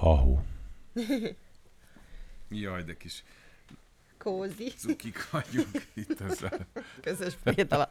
[0.00, 0.38] Hahu.
[2.62, 3.22] Jaj, de kis
[4.24, 4.72] Kózi.
[4.78, 6.66] cukik vagyunk itt ezzel.
[7.00, 7.88] Közös példala.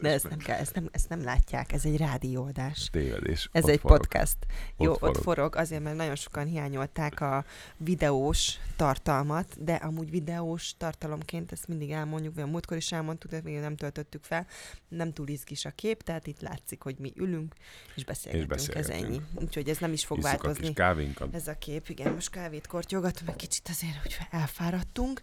[0.00, 2.88] De ezt nem kell, ezt nem, ezt nem látják, ez egy rádióadás.
[2.92, 3.48] Tévedés.
[3.52, 3.98] Ez Ott egy forog.
[3.98, 4.36] podcast.
[4.78, 5.16] Jó, ott, forog.
[5.22, 7.44] forog, azért, mert nagyon sokan hiányolták a
[7.76, 13.40] videós tartalmat, de amúgy videós tartalomként ezt mindig elmondjuk, vagy a múltkor is elmondtuk, de
[13.44, 14.46] még nem töltöttük fel.
[14.88, 17.54] Nem túl izgis a kép, tehát itt látszik, hogy mi ülünk,
[17.94, 19.06] és beszélgetünk, ez beszélgetünk.
[19.06, 19.44] ennyi.
[19.44, 20.66] Úgyhogy ez nem is fog Isszuk a változni.
[20.66, 21.34] kis kávénkat.
[21.34, 25.20] Ez a kép, igen, most kávét kortyogatom, egy kicsit azért, hogy elfáradtunk,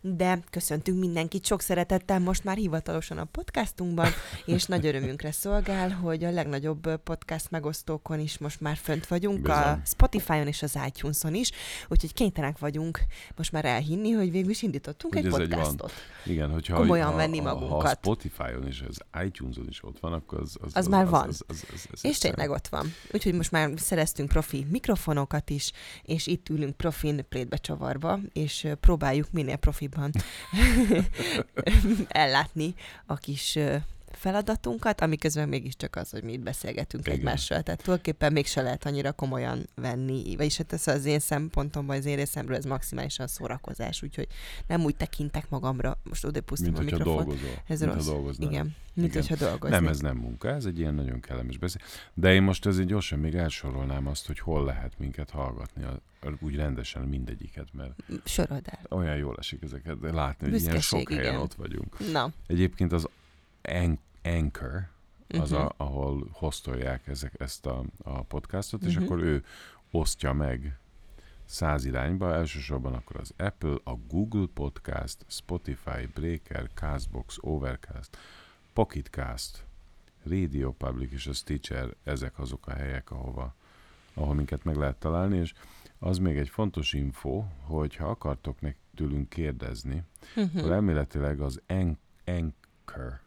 [0.00, 4.08] de köszöntünk mindenkit sok szeretettel most már hivatalosan a podcastunkban,
[4.44, 9.58] és nagy örömünkre szolgál, hogy a legnagyobb podcast megosztókon is most már fönt vagyunk, a
[9.58, 9.80] Bizony.
[9.84, 11.50] Spotify-on és az iTunes-on is,
[11.88, 13.00] úgyhogy kénytelenek vagyunk
[13.36, 15.92] most már elhinni, hogy végül is indítottunk Hogy egy ez egy podcastot.
[16.24, 17.98] Igen, hogyha komolyan ha, venni ha, Ha a magunkat.
[17.98, 20.56] Spotify-on és az iTunes-on is ott van, akkor az...
[20.60, 21.28] Az, Az már van.
[21.28, 22.94] Az, az, az, az, És tényleg ott van.
[23.12, 25.72] Úgyhogy most már szereztünk profi mikrofonokat is,
[26.02, 30.12] és itt ülünk profin plétbe csavarva, és próbáljuk minél profiban
[32.08, 32.74] ellátni
[33.06, 33.58] a kis
[34.16, 37.18] feladatunkat, ami közben mégiscsak az, hogy mi itt beszélgetünk Igen.
[37.18, 37.62] egymással.
[37.62, 42.16] Tehát tulajdonképpen mégse lehet annyira komolyan venni, vagyis hát ez az én szempontomban, az én
[42.16, 44.26] részemről ez maximálisan szórakozás, úgyhogy
[44.66, 47.26] nem úgy tekintek magamra, most pusztítom Mint a mikrofont.
[47.26, 47.62] dolgozol.
[47.66, 48.06] Ez mint rossz.
[48.06, 48.50] Ha dolgoznál.
[48.50, 49.22] Igen, mint Igen.
[49.26, 49.80] hogyha dolgoznék.
[49.80, 51.80] Nem, ez nem munka, ez egy ilyen nagyon kellemes beszél.
[52.14, 56.00] De én most azért gyorsan még elsorolnám azt, hogy hol lehet minket hallgatni, a-
[56.40, 57.92] úgy rendesen mindegyiket, mert
[58.24, 58.98] Sorod el.
[58.98, 61.36] olyan jól esik ezeket de látni, hogy ilyen sok helyen igen.
[61.40, 62.12] ott vagyunk.
[62.12, 62.32] Na.
[62.46, 63.08] Egyébként az
[64.22, 64.88] Anchor,
[65.28, 65.60] az, Mhm.
[65.60, 69.04] a, ahol hoztolják ezek, ezt a, a podcastot, és Mhm.
[69.04, 69.44] akkor ő
[69.90, 70.78] osztja meg
[71.44, 78.16] száz irányba, elsősorban akkor az Apple, a Google Podcast, Spotify, Breaker, Castbox, Overcast,
[78.72, 79.64] Pocketcast,
[80.26, 83.54] Radio Public és a Stitcher, ezek azok a helyek, ahova,
[84.14, 85.54] ahol minket meg lehet találni, és
[85.98, 90.02] az még egy fontos info, hogy ha akartok nek tőlünk kérdezni,
[90.36, 90.58] Mhm.
[90.58, 93.20] akkor elméletileg az An- Anchor.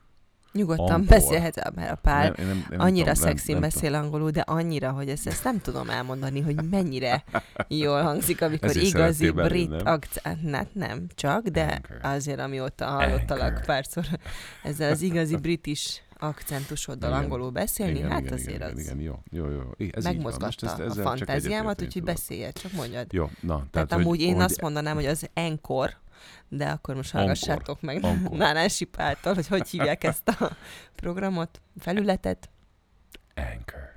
[0.58, 1.06] Nyugodtan Ankor.
[1.08, 2.34] beszélhet már a pár.
[2.38, 5.44] Nem- nem- nem annyira tudom, nem- szexin nem beszél angolul, de annyira, hogy ezt, ezt
[5.44, 7.24] nem tudom elmondani, hogy mennyire
[7.68, 9.86] jól hangzik, amikor Ezért igazi brit nem?
[9.86, 10.56] akcent.
[10.56, 12.00] Hát nem, csak, de Anchor.
[12.02, 13.66] azért, amióta hallottalak Anchor.
[13.66, 14.06] párszor
[14.64, 17.22] ezzel az igazi british akcentusoddal Igen.
[17.24, 19.62] angolul beszélni, igen, hát igen, azért igen, az igen, jó, jó, jó.
[19.92, 23.14] Ez megmozgatta ezt- a fantáziámat, úgyhogy beszélj, csak mondjad.
[23.14, 25.98] Jó, na, tehát, Tehát hogy, amúgy én hogy azt mondanám, hogy az enkor,
[26.48, 27.28] de akkor most Ankor.
[27.28, 28.38] hallgassátok meg Ankor.
[28.44, 30.52] Nánási Páltól, hogy hogy hívják ezt a
[30.96, 32.50] programot, felületet,
[33.36, 33.96] Anchor.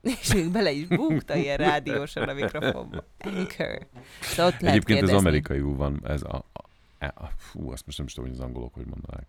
[0.00, 3.04] és még bele is búgta ilyen rádiósan a mikrofonba.
[3.18, 3.86] Anchor.
[4.20, 5.14] Szóval ott Egyébként kérdezni.
[5.14, 8.44] ez amerikaiul van, ez a, a, a, fú, azt most nem is tudom, hogy az
[8.44, 9.26] angolok hogy mondanák.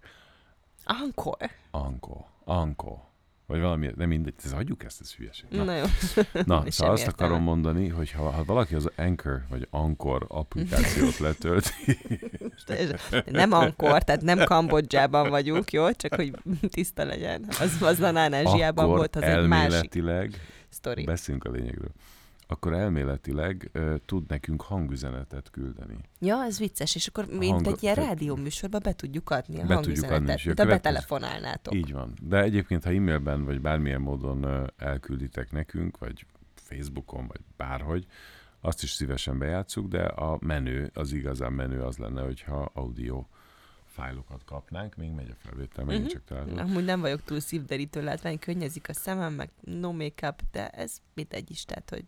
[0.83, 1.37] Ankor.
[1.71, 2.97] Anko, anko.
[3.45, 5.45] Vagy valami, nem mindegy, ez hagyjuk ezt, ez hülyeség.
[5.49, 5.83] Na, Na jó.
[6.45, 7.33] Na szóval azt értelme.
[7.33, 11.97] akarom mondani, hogy ha, ha valaki az Anchor vagy Anchor applikációt letölti,
[13.25, 15.91] Nem Ankor, tehát nem Kambodzsában vagyunk, jó?
[15.91, 16.33] Csak hogy
[16.69, 17.45] tiszta legyen.
[17.59, 20.39] Az, az Ázsiában volt, az egy másik elméletileg.
[21.05, 21.91] Beszélünk a lényegről.
[22.53, 25.95] Akkor elméletileg ö, tud nekünk hangüzenetet küldeni.
[26.19, 29.61] Ja, ez vicces, és akkor mint Hang- egy ilyen fe- rádió műsorba be tudjuk adni
[29.61, 31.73] a Be tudjuk adni, hangüzenetet, és következő- betelefonálnátok.
[31.75, 32.13] Így van.
[32.21, 36.25] De egyébként, ha e-mailben vagy bármilyen módon ö, elkülditek nekünk, vagy
[36.55, 38.05] Facebookon, vagy bárhogy,
[38.61, 43.25] azt is szívesen bejátszuk, de a menő, az igazán menő az lenne, hogyha audio
[43.85, 46.13] fájlokat kapnánk, még megy a felvétel, megint Mhm.
[46.13, 46.59] csak találunk.
[46.59, 51.51] Amúgy nem vagyok túl szívderítő látvány, könnyezik a szemem, meg no make-up, de ez mindegy
[51.51, 52.05] is, tehát, hogy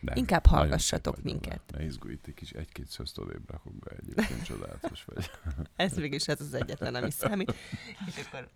[0.00, 1.60] De Inkább hallgassatok minket.
[1.66, 5.30] Ne izgulj, egy kis egy-két szözt odébb rakok be, egyébként csodálatos vagy.
[5.76, 7.54] ez mégis ez az egyetlen, ami számít.
[8.06, 8.48] És akkor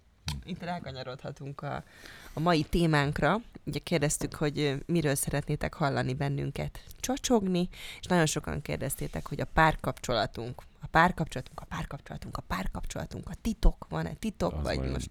[0.45, 1.85] itt rákanyarodhatunk a,
[2.33, 3.41] a mai témánkra.
[3.65, 7.69] Ugye kérdeztük, hogy miről szeretnétek hallani bennünket csacsogni,
[8.01, 13.87] és nagyon sokan kérdeztétek, hogy a párkapcsolatunk, a párkapcsolatunk, a párkapcsolatunk, a párkapcsolatunk, a titok,
[13.89, 15.11] van-e titok, Az vagy vajon- most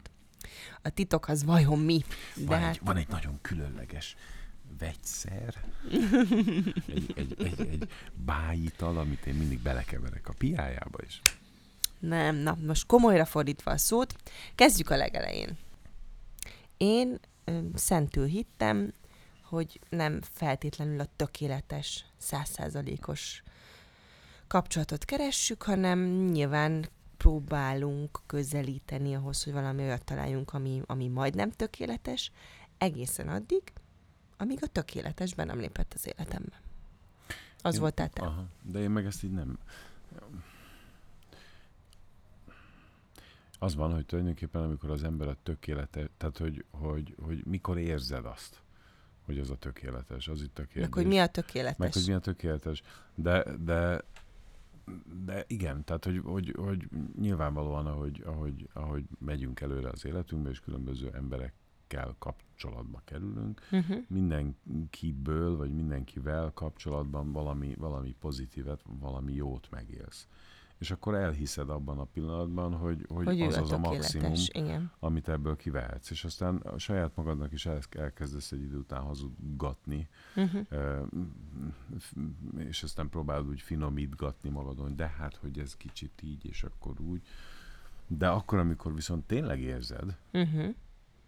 [0.82, 2.04] a titok az vajon mi?
[2.36, 4.16] De Van, hát egy, van egy nagyon különleges
[4.80, 5.64] vegyszer,
[6.88, 7.90] egy, egy, egy, egy
[8.26, 11.22] bájital, amit én mindig belekeverek a piájába is.
[12.00, 14.16] Nem, na, most komolyra fordítva a szót,
[14.56, 15.58] kezdjük a legelején.
[16.78, 17.20] Én
[17.74, 18.94] szentül hittem,
[19.44, 23.44] hogy nem feltétlenül a tökéletes, százszázalékos
[24.48, 32.32] kapcsolatot keressük, hanem nyilván próbálunk közelíteni ahhoz, hogy valami olyat találjunk, ami, ami majdnem tökéletes,
[32.78, 33.62] egészen addig,
[34.38, 36.62] amíg a tökéletesben nem lépett az életembe.
[37.62, 38.22] Az Én- voltál te.
[38.22, 39.58] Aha, de én meg ezt így nem...
[43.60, 48.26] Az van, hogy tulajdonképpen amikor az ember a tökélete, tehát hogy, hogy, hogy mikor érzed
[48.26, 48.62] azt,
[49.26, 50.82] hogy az a tökéletes, az itt a kérdés.
[50.82, 51.78] Meg hogy mi a tökéletes.
[51.78, 52.82] Meg hogy mi a tökéletes.
[53.16, 54.04] De, de,
[55.26, 56.88] de igen, tehát hogy, hogy, hogy
[57.20, 61.10] nyilvánvalóan, ahogy, ahogy, ahogy megyünk előre az életünkbe, és különböző
[61.90, 63.98] emberekkel kapcsolatba kerülünk, Uh-huh.
[64.08, 70.28] mindenkiből, vagy mindenkivel kapcsolatban valami, valami pozitívet, valami jót megélsz.
[70.78, 74.34] És akkor elhiszed abban a pillanatban, hogy, hogy, Hogy az az a maximum.
[74.52, 74.92] Igen.
[75.00, 76.10] amit ebből kivehetsz.
[76.12, 81.08] És aztán a saját magadnak is el- elkezdesz egy idő után hazudgatni, Uh-huh.
[82.58, 87.00] és aztán próbálod úgy finomítgatni magadon, hogy de hát, hogy ez kicsit így, és akkor
[87.02, 87.22] úgy.
[88.08, 90.76] De akkor, amikor viszont tényleg érzed, Uh-huh.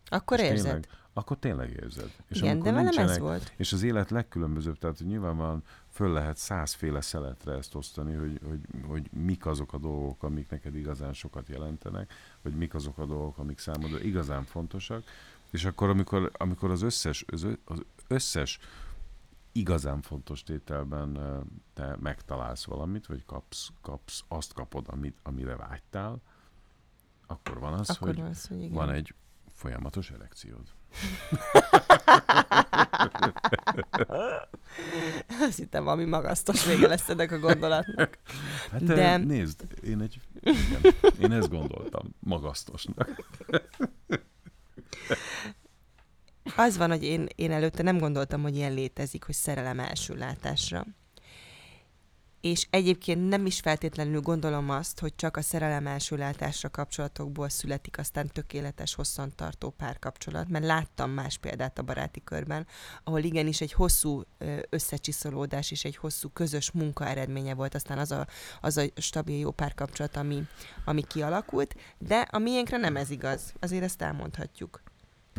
[0.09, 0.63] Akkor és érzed?
[0.63, 2.15] Tényleg, akkor tényleg érzed.
[2.27, 3.53] És Igen, de velem ez volt.
[3.57, 8.59] És az élet legkülönbözőbb, tehát hogy nyilvánvalóan föl lehet százféle szeletre ezt osztani, hogy, hogy,
[8.87, 13.37] hogy mik azok a dolgok, amik neked igazán sokat jelentenek, hogy mik azok a dolgok,
[13.37, 15.03] amik számodra igazán fontosak,
[15.49, 18.59] és akkor, amikor, amikor az összes, az összes
[19.51, 21.19] igazán fontos tételben
[21.73, 26.21] te megtalálsz valamit, vagy kapsz, kapsz azt kapod, amit, amire vágytál,
[27.27, 28.73] akkor van az, Akkor hogy az, hogy igen.
[28.73, 29.13] van egy
[29.59, 30.61] folyamatos erekciód.
[35.47, 38.17] Azt hittem, valami magasztos vége lesz ennek a gondolatnak.
[38.71, 39.17] Hát De- De...
[39.17, 43.21] nézd, én egy, igen, én ezt gondoltam, magasztosnak.
[46.55, 50.85] Az van, hogy én, én előtte nem gondoltam, hogy ilyen létezik, hogy szerelem első látásra.
[52.41, 57.97] És egyébként nem is feltétlenül gondolom azt, hogy csak a szerelem első látásra kapcsolatokból születik
[57.97, 62.67] aztán tökéletes, hosszantartó párkapcsolat, mert láttam más példát a baráti körben,
[63.03, 64.23] ahol igenis egy hosszú
[64.69, 68.27] összecsiszolódás és egy hosszú közös munka eredménye volt aztán az a,
[68.61, 70.47] az a stabil jó párkapcsolat, ami,
[70.85, 73.53] ami kialakult, de a miénkre nem ez igaz.
[73.59, 74.81] Azért ezt elmondhatjuk.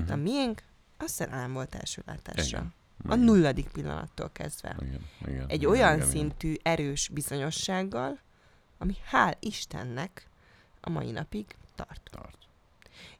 [0.09, 0.63] A miénk
[0.99, 2.59] a szerelem volt első látásra.
[2.59, 2.79] Igen.
[3.07, 4.77] A nulladik pillanattól kezdve.
[4.81, 6.09] Igen, igen, Egy igen, olyan igen, igen.
[6.09, 8.19] szintű erős bizonyossággal,
[8.79, 10.29] ami hál' Istennek
[10.81, 12.11] a mai napig tart.
[12.11, 12.39] Tart.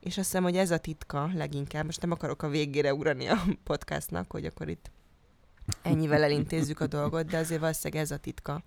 [0.01, 3.43] És azt hiszem, hogy ez a titka leginkább, most nem akarok a végére ugrani a
[3.65, 4.91] podcastnak, hogy akkor itt
[5.83, 8.63] ennyivel elintézzük a dolgot, de azért valószínűleg ez a titka,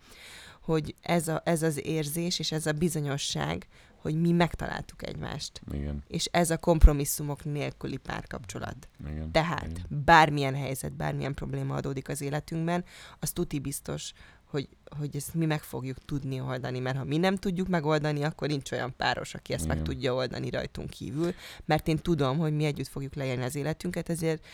[0.62, 3.68] hogy ez, a, ez az érzés és ez a bizonyosság,
[4.04, 5.62] hogy mi megtaláltuk egymást.
[5.72, 8.88] Igen, És ez a kompromisszumok nélküli párkapcsolat.
[9.10, 9.32] igen.
[9.32, 10.04] Tehát igen.
[10.06, 12.84] bármilyen helyzet, bármilyen probléma adódik az életünkben,
[13.20, 14.14] az tuti biztos,
[14.46, 14.70] hogy,
[15.00, 18.72] hogy ezt mi meg fogjuk tudni oldani, mert ha mi nem tudjuk megoldani, akkor nincs
[18.72, 19.88] olyan páros, aki ezt meg Igen.
[19.88, 21.34] tudja oldani rajtunk kívül,
[21.66, 24.46] mert én tudom, hogy mi együtt fogjuk leélni az életünket, ezért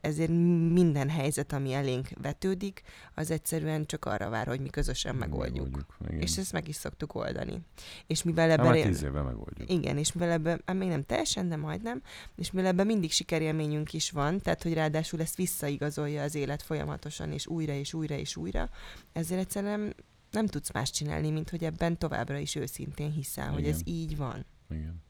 [0.00, 0.30] ezért
[0.72, 2.82] minden helyzet, ami elénk vetődik,
[3.14, 5.86] az egyszerűen csak arra vár, hogy mi közösen megoldjuk.
[6.08, 6.20] Igen.
[6.20, 7.60] És ezt meg is szoktuk oldani.
[8.06, 8.70] És mivel Hát ebben...
[8.70, 9.70] már tíz éve megoldjuk.
[9.70, 12.02] Igen, és mivel ebben, hát még nem teljesen, de majdnem,
[12.36, 17.32] és mivel ebben mindig sikerélményünk is van, tehát hogy ráadásul ezt visszaigazolja az élet folyamatosan,
[17.32, 18.70] és újra, és újra, és újra,
[19.12, 19.94] ezért egyszerűen
[20.30, 23.94] nem, tudsz más csinálni, mint hogy ebben továbbra is őszintén hiszel, hogy ez Igen.
[23.94, 24.46] így van.
[24.70, 25.04] Igen.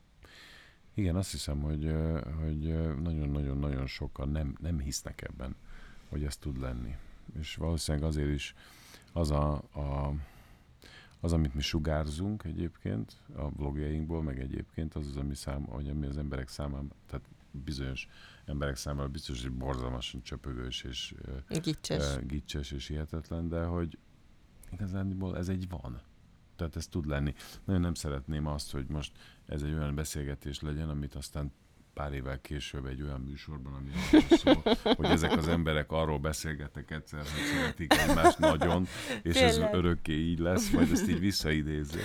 [0.96, 1.94] Igen, azt hiszem, hogy
[2.40, 2.58] hogy
[3.02, 5.56] nagyon-nagyon-nagyon sokan nem, nem hisznek ebben,
[6.08, 6.96] hogy ez tud lenni.
[7.38, 8.54] És valószínűleg azért is
[9.12, 10.14] az, a, a,
[11.20, 16.06] az amit mi sugárzunk egyébként a blogjainkból, meg egyébként az az, ami, szám, hogy ami
[16.06, 18.08] az emberek számára, tehát bizonyos
[18.44, 21.14] emberek számára biztos, hogy borzalmasan csöpögős és
[21.48, 22.18] Gicses.
[22.26, 23.98] gicses és hihetetlen, de hogy
[24.70, 26.00] igazándiból ez egy van.
[26.56, 27.34] Tehát ez tud lenni.
[27.64, 29.12] Nagyon nem szeretném azt, hogy most
[29.46, 31.52] ez egy olyan beszélgetés legyen, amit aztán
[31.94, 34.62] pár évvel később egy olyan műsorban, ami arról szól,
[34.94, 38.86] hogy ezek az emberek arról beszélgetnek egyszer, hogy szeretik egymást nagyon,
[39.22, 39.74] és ez Tényleg.
[39.74, 41.98] örökké így lesz, majd ezt így visszaidézi.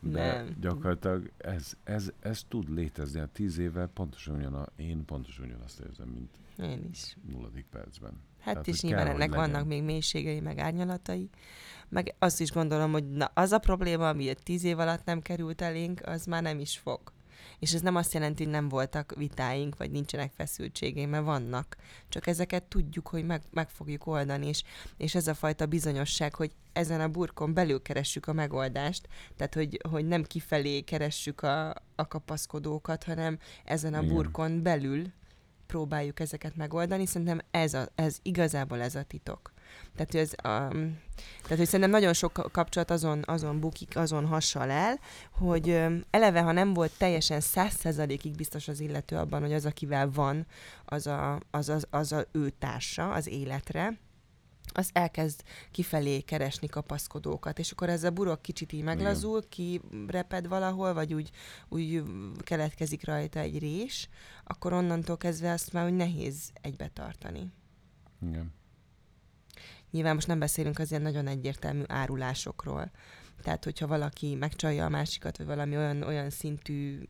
[0.00, 0.56] De Nem.
[0.60, 3.20] gyakorlatilag ez, ez, ez tud létezni.
[3.20, 7.16] A tíz éve pontosan ugyan a, én pontosan ugyanazt érzem, mint Én is.
[7.30, 8.20] nulladik percben.
[8.42, 9.50] Hát Tehát, hogy nyilván kell, ennek legyen.
[9.50, 11.30] vannak még mélységei, meg árnyalatai.
[11.88, 15.22] Meg azt is gondolom, hogy na, az a probléma, ami egy tíz év alatt nem
[15.22, 17.00] került elénk, az már nem is fog.
[17.58, 21.76] És ez nem azt jelenti, hogy nem voltak vitáink, vagy nincsenek feszültségeink, mert vannak.
[22.08, 24.62] Csak ezeket tudjuk, hogy meg, meg fogjuk oldani, és,
[24.96, 29.80] és ez a fajta bizonyosság, hogy ezen a burkon belül keressük a megoldást, tehát hogy,
[29.90, 34.14] hogy nem kifelé keressük a, a kapaszkodókat, hanem ezen a Igen.
[34.14, 35.12] burkon belül
[35.72, 37.06] próbáljuk ezeket megoldani.
[37.06, 39.52] Szerintem ez, a, ez igazából ez a titok.
[39.96, 40.98] Tehát, ez, um,
[41.42, 44.98] tehát, hogy szerintem nagyon sok kapcsolat azon, azon bukik, azon hasal el,
[45.30, 49.66] hogy um, eleve, ha nem volt teljesen száz százalékig biztos az illető abban, hogy az,
[49.66, 50.46] akivel van,
[50.84, 53.98] az a, az, az, az a ő társa az életre,
[54.72, 60.94] az elkezd kifelé keresni kapaszkodókat, és akkor ez a burok kicsit így meglazul, kireped valahol,
[60.94, 61.30] vagy úgy,
[61.68, 62.02] úgy
[62.38, 64.08] keletkezik rajta egy rés,
[64.44, 67.52] akkor onnantól kezdve azt már úgy nehéz egybe tartani.
[68.22, 68.52] Igen.
[69.90, 72.90] Nyilván most nem beszélünk az ilyen nagyon egyértelmű árulásokról.
[73.42, 77.02] Tehát, hogyha valaki megcsalja a másikat, vagy valami olyan, olyan szintű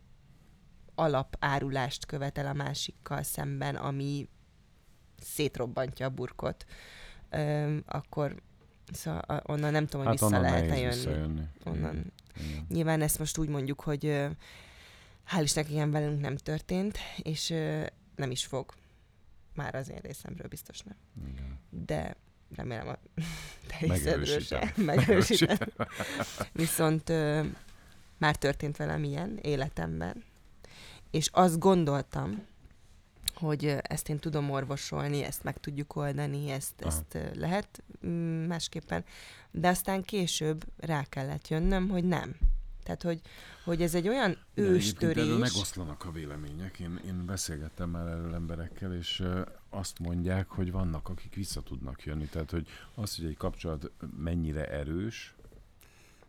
[0.95, 4.28] alapárulást követel a másikkal szemben, ami
[5.16, 6.64] szétrobbantja a burkot,
[7.33, 8.35] öm, akkor
[8.93, 10.95] szóval onnan nem tudom, hogy Hát vissza onnan lehet nehéz jönni.
[10.95, 11.43] visszajönni.
[11.65, 12.12] Onnan.
[12.49, 12.67] Igen.
[12.69, 14.27] Nyilván ezt most úgy mondjuk, hogy ö,
[15.31, 17.83] hál' Istennek ilyen velünk nem történt, és ö,
[18.17, 18.73] nem is fog.
[19.55, 20.97] Már az én részemről biztos nem.
[21.33, 21.59] Igen.
[21.71, 22.17] De
[22.57, 22.99] remélem a
[23.69, 24.61] te részedről Megerősítem.
[24.69, 24.83] se.
[24.83, 25.57] Megerősítem.
[26.53, 27.41] Viszont ö,
[28.19, 30.25] már történt velem ilyen életemben,
[31.11, 32.47] és azt gondoltam,
[33.43, 36.89] hogy ezt én tudom orvosolni, ezt meg tudjuk oldani, ezt, Aha.
[36.89, 37.83] ezt lehet
[38.47, 39.05] másképpen,
[39.51, 42.37] de aztán később rá kellett jönnöm, hogy nem.
[42.83, 43.21] Tehát, hogy,
[43.65, 45.39] hogy ez egy olyan De egyébként Erről őstörés.
[45.39, 46.79] megoszlanak a vélemények.
[46.79, 49.23] Én, én beszélgettem már erről emberekkel, és
[49.71, 52.25] azt mondják, hogy vannak, akik vissza tudnak jönni.
[52.27, 55.35] Tehát, hogy az, hogy egy kapcsolat mennyire erős,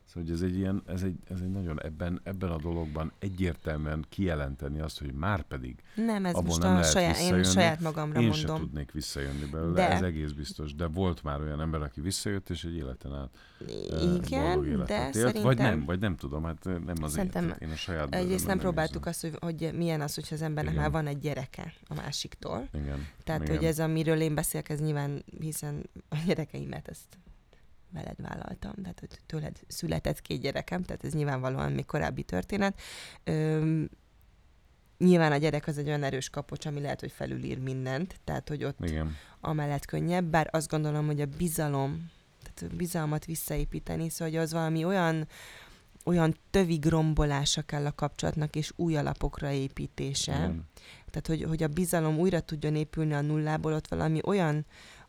[0.05, 4.79] szóval ez egy ilyen, ez egy, ez egy nagyon ebben, ebben a dologban egyértelműen kijelenteni
[4.79, 8.21] azt, hogy már pedig Nem, ez abból most nem a lehet saját, én saját magamra
[8.21, 8.67] én sem mondom.
[8.67, 10.75] tudnék visszajönni belőle, De- ez egész biztos.
[10.75, 13.29] De volt már olyan ember, aki visszajött, és egy életen át
[13.89, 15.13] boldog Igen, életet de élt.
[15.13, 15.41] szerintem...
[15.43, 18.59] Vagy nem, vagy nem tudom, hát nem az Szerintem én, én a saját Egyrészt nem
[18.59, 19.31] próbáltuk érzem.
[19.31, 20.83] azt, hogy, hogy milyen az, hogyha az embernek Igen.
[20.83, 22.67] már van egy gyereke a másiktól.
[22.73, 23.07] Igen.
[23.23, 23.55] Tehát, igen.
[23.55, 27.17] hogy ez, amiről én beszélek, ez nyilván, hiszen a gyerekeimet ezt
[27.93, 32.79] veled vállaltam, tehát hogy tőled született két gyerekem, tehát ez nyilvánvalóan még korábbi történet.
[33.23, 33.89] Öm,
[34.97, 38.63] nyilván a gyerek az egy olyan erős kapocs, ami lehet, hogy felülír mindent, tehát hogy
[38.63, 39.15] ott Igen.
[39.41, 42.11] amellett könnyebb, bár azt gondolom, hogy a bizalom,
[42.43, 45.27] tehát a bizalmat visszaépíteni, szóval hogy az valami olyan,
[46.05, 50.35] olyan tövig rombolása kell a kapcsolatnak, és új alapokra építése.
[50.35, 50.67] Igen.
[51.09, 54.65] Tehát, hogy, hogy a bizalom újra tudjon épülni a nullából, ott valami olyan,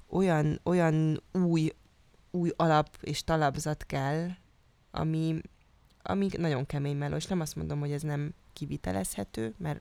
[0.08, 1.70] olyan, olyan új,
[2.34, 4.30] új alap és talapzat kell,
[4.90, 5.40] ami,
[6.02, 9.80] ami nagyon kemény meló, és nem azt mondom, hogy ez nem kivitelezhető, mert,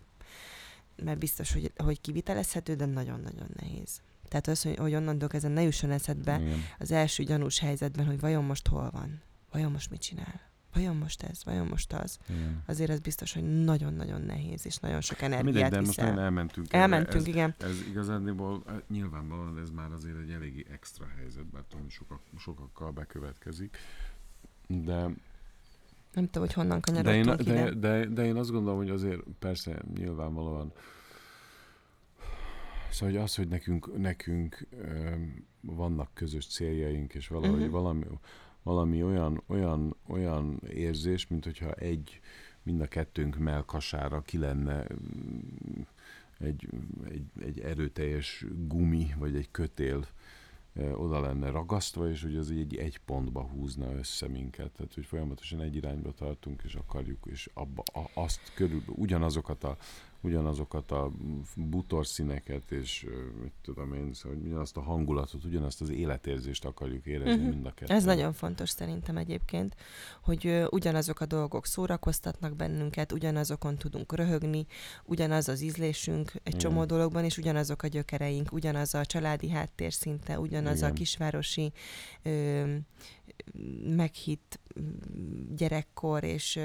[1.03, 4.01] mert biztos, hogy, hogy kivitelezhető, de nagyon-nagyon nehéz.
[4.27, 6.59] Tehát az, hogy, hogy onnantól ezen ne jusson eszedbe Igen.
[6.79, 10.41] az első gyanús helyzetben, hogy vajon most hol van, vajon most mit csinál,
[10.73, 12.19] vajon most ez, vajon most az.
[12.29, 12.63] Igen.
[12.65, 16.73] Azért az biztos, hogy nagyon-nagyon nehéz, és nagyon sok Mindegy, energiát de most nagyon elmentünk.
[16.73, 17.55] Elmentünk, igen.
[17.59, 22.19] Ez, ez igazándiból eh, nyilvánvalóan ez már azért egy eléggé extra helyzet, mert tudom, sokak,
[22.37, 23.77] sokakkal bekövetkezik.
[24.67, 25.09] De,
[26.13, 27.73] Nem tudom, hogy honnan de, én, kanyarodtunk de, ide.
[27.73, 30.73] de, de én azt gondolom, hogy azért persze nyilvánvalóan
[32.93, 35.11] Szóval hogy az, hogy nekünk, nekünk ö,
[35.61, 37.71] vannak közös céljaink, és valahogy uh-huh.
[37.71, 38.03] valami,
[38.63, 42.19] valami olyan, olyan, olyan érzés, mint hogyha egy,
[42.63, 45.81] mind a kettőnk melkasára ki lenne mm,
[46.39, 46.67] egy,
[47.09, 50.05] egy, egy erőteljes gumi, vagy egy kötél
[50.73, 54.71] ö, oda lenne ragasztva, és hogy az egy, egy pontba húzna össze minket.
[54.71, 59.77] Tehát, hogy folyamatosan egy irányba tartunk, és akarjuk, és abba, a, azt körül, ugyanazokat a
[60.23, 61.11] ugyanazokat a
[61.55, 63.05] butorszíneket, és
[63.41, 67.49] mit tudom én, szóval, hogy ugyanazt a hangulatot, ugyanazt az életérzést akarjuk érezni Mhm.
[67.49, 67.95] mind a kettőn.
[67.97, 69.75] Ez nagyon fontos szerintem egyébként,
[70.21, 74.65] hogy ugyanazok a dolgok szórakoztatnak bennünket, ugyanazokon tudunk röhögni,
[75.05, 76.59] ugyanaz az ízlésünk egy Igen.
[76.59, 80.89] csomó dologban, és ugyanazok a gyökereink, ugyanaz a családi háttér szinte, ugyanaz Igen.
[80.89, 81.71] a kisvárosi
[82.21, 82.63] ö,
[83.95, 86.59] meghitt mm, gyerekkor, és,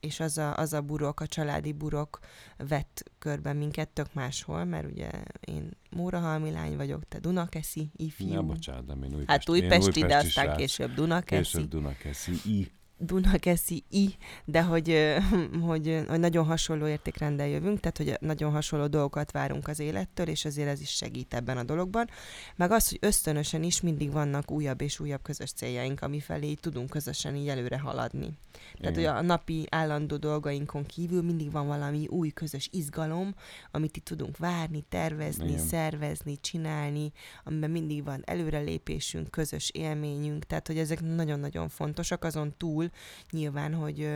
[0.00, 2.18] és az, a, az a burok, a családi burok
[2.56, 5.10] vett körben minket tök máshol, mert ugye
[5.40, 8.32] én Mórahalmi lány vagyok, te Dunakeszi ifjú.
[8.32, 9.30] Ja, bocsánat, nem én újpesti.
[9.32, 10.56] Hát én Újpesti, de újpesti aztán srác.
[10.56, 11.56] később Dunakeszi.
[11.56, 12.32] Később Dunakeszi.
[12.44, 12.72] I.
[12.98, 15.14] Dunakeszi I, de hogy,
[15.66, 20.44] hogy, hogy nagyon hasonló értékrendel jövünk, tehát hogy nagyon hasonló dolgokat várunk az élettől, és
[20.44, 22.08] azért ez is segít ebben a dologban.
[22.56, 26.60] Meg az, hogy ösztönösen is mindig vannak újabb és újabb közös céljaink, ami felé így
[26.60, 28.38] tudunk közösen így előre haladni.
[28.78, 29.16] Tehát, hogy Igen.
[29.16, 33.34] a napi állandó dolgainkon kívül mindig van valami új közös izgalom,
[33.70, 35.66] amit itt tudunk várni, tervezni, Igen.
[35.66, 37.12] szervezni, csinálni,
[37.44, 42.83] amiben mindig van előrelépésünk, közös élményünk, tehát, hogy ezek nagyon-nagyon fontosak, azon túl
[43.30, 44.10] nyilván, hogy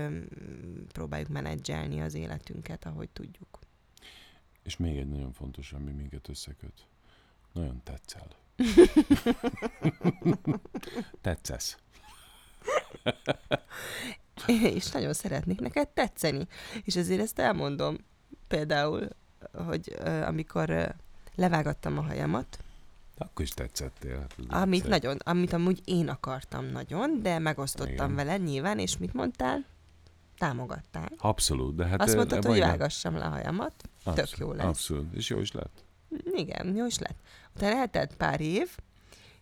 [0.92, 3.58] próbáljuk menedzselni az életünket, ahogy tudjuk.
[4.62, 6.86] És még egy nagyon fontos, ami minket összeköt.
[7.52, 8.28] Nagyon tetszel.
[11.20, 11.78] Tetszesz.
[14.46, 16.46] és nagyon szeretnék neked tetszeni.
[16.84, 17.96] És ezért ezt elmondom.
[18.48, 19.08] Például,
[19.52, 20.94] hogy amikor
[21.34, 22.58] levágattam a hajamat,
[23.18, 24.18] akkor is tetszettél.
[24.18, 28.14] Hát amit, nagyon, amit amúgy én akartam nagyon, de megosztottam Igen.
[28.14, 29.64] veled nyilván, és mit mondtál?
[30.38, 31.08] Támogattál.
[31.18, 32.00] Abszolút, de hát...
[32.00, 33.72] Azt mondtad, hogy vágassam le a hajamat.
[34.04, 34.66] abszolút, jó lesz.
[34.66, 35.84] Abszolút, és jó is lett.
[36.32, 37.16] Igen, jó is lett.
[37.56, 38.76] Utána eltelt pár év,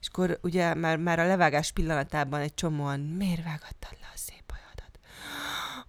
[0.00, 4.35] és akkor ugye már, már a levágás pillanatában egy csomóan, miért vágattad le a hajadat?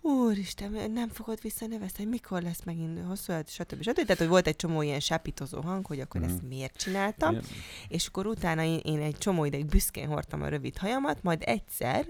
[0.08, 3.82] Úristen, nem fogod visszanöveszteni, mikor lesz megint hosszú stb.
[3.82, 3.94] stb.
[4.02, 6.30] Tehát, hogy volt egy csomó ilyen sápítozó hang, hogy akkor Mhm.
[6.30, 7.32] ezt miért csináltam.
[7.32, 7.44] Igen.
[7.88, 12.08] És akkor utána én, én egy csomó ideig büszkén hordtam a rövid hajamat, majd egyszer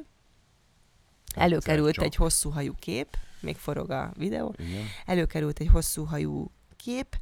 [1.35, 2.03] előkerült csak.
[2.03, 4.85] egy hosszú hajú kép, még forog a videó, Igen.
[5.05, 7.15] előkerült egy hosszú hajú kép,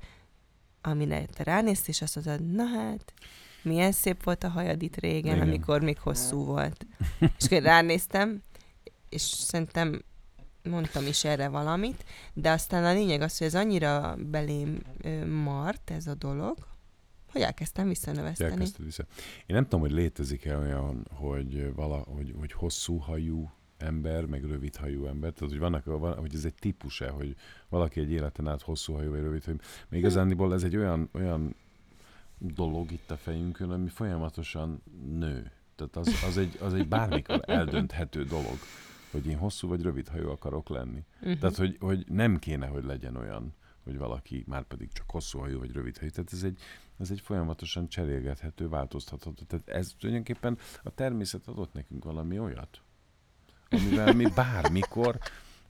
[0.82, 3.14] amire te ránéztél, és azt mondtad, na hát,
[3.62, 5.48] milyen szép volt a hajad itt régen, Igen.
[5.48, 6.86] amikor még hosszú volt.
[7.40, 8.44] és akkor ránéztem,
[9.10, 10.02] és szerintem
[10.70, 14.82] mondtam is erre valamit, de aztán a lényeg az, hogy ez annyira belém
[15.44, 16.58] mart ez a dolog,
[17.32, 18.52] hogy elkezdtem visszanöveszteni.
[18.52, 19.04] Elkezdted vissza.
[19.46, 24.76] Én nem tudom, hogy létezik-e olyan, hogy, vala, hogy, hogy hosszú hajú ember, meg rövid
[24.76, 25.32] hajú ember.
[25.32, 27.36] Tehát, hogy vannak, van, hogy ez egy típus-e, hogy
[27.70, 29.58] valaki egy életen át hosszú hajú vagy rövid hajú.
[29.90, 31.56] Még igazándiból ez egy olyan, olyan
[32.38, 34.82] dolog itt a fejünkön, ami folyamatosan
[35.20, 35.52] nő.
[35.76, 38.58] Tehát az, az, egy, az egy bármikor eldönthető dolog,
[39.16, 41.04] hogy én hosszú vagy rövid hajú akarok lenni.
[41.22, 41.40] Uh-huh.
[41.40, 43.54] Tehát, hogy, hogy nem kéne, hogy legyen olyan,
[43.84, 46.12] hogy valaki már pedig csak hosszú hajú vagy rövid hajú.
[46.12, 46.60] Tehát ez egy,
[46.98, 49.44] ez egy folyamatosan cserélgethető, változtatható.
[49.48, 52.82] Tehát ez tulajdonképpen a természet adott nekünk valami olyat,
[53.70, 55.20] amivel mi bármikor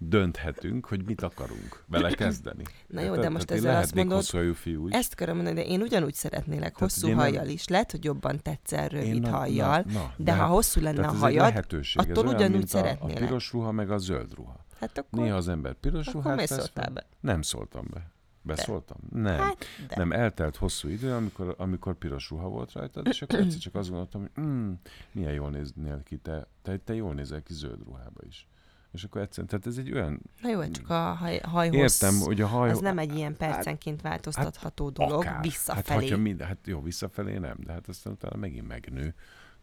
[0.07, 2.63] dönthetünk, hogy mit akarunk vele kezdeni.
[2.87, 4.93] Na jó, de most ezzel azt mondod, hosszú fiú is.
[4.93, 7.67] Ezt akarom mondani, de én ugyanúgy szeretnélek Tehát, hosszú nem- hajjal is.
[7.67, 11.55] Lehet, hogy jobban tetszel rövid na- hajjal, na, na, de, ha hosszú lenne a hajad,
[11.95, 13.23] attól olyan, ugyanúgy mint a, a szeretnélek.
[13.23, 14.65] piros ruha, meg a zöld ruha.
[14.79, 17.05] hát akkor, Néha az ember piros akkor ruhát vesz szóltál be?
[17.19, 18.13] Nem szóltam be.
[18.41, 18.97] Beszóltam?
[19.11, 19.37] Nem.
[19.37, 19.95] Hát, de.
[19.95, 23.89] Nem, eltelt hosszú idő, amikor, amikor piros ruha volt rajtad, és akkor egyszer csak azt
[23.89, 24.71] gondoltam, hogy mm,
[25.11, 28.47] milyen jól néznél ki, te, te, te jól nézel ki zöld ruhába is.
[28.95, 32.41] És akkor egyszerűen, tehát ez egy olyan, Na jó, csak a haj, hajhossz, értem, hogy
[32.41, 32.69] a haj...
[32.69, 35.33] az nem egy ilyen percenként változtatható dolog, akár.
[35.33, 35.99] Hát, visszafelé.
[35.99, 39.13] hogyha mind, hát jó, visszafelé nem, de hát aztán utána megint megnő.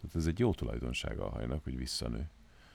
[0.01, 2.31] Tehát ez egy jó tulajdonsága a hajnak, hogy visszanő.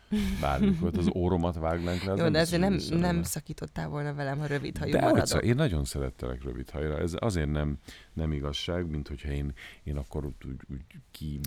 [0.41, 3.11] Bármikor az óromat vágnánk le, jó, nem de ezért nem, visszanőne.
[3.11, 5.21] nem szakítottál volna velem, ha rövid hajú De maradok.
[5.21, 6.99] egyszer, én nagyon szerettelek rövid hajra.
[6.99, 7.77] Ez azért nem,
[8.13, 11.39] nem igazság, mint hogyha én, én akkor úgy, úgy, úgy ki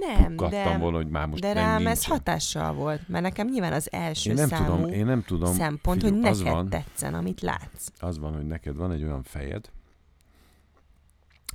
[0.00, 2.10] Nem, de, volna, hogy már most de nem rám ez nincsen.
[2.10, 5.54] hatással volt, mert nekem nyilván az első Én nem számú tudom, én nem tudom.
[5.54, 7.86] szempont, figyelj, hogy neked van, tetszen, amit látsz.
[7.98, 9.70] az van, hogy neked van egy olyan fejed,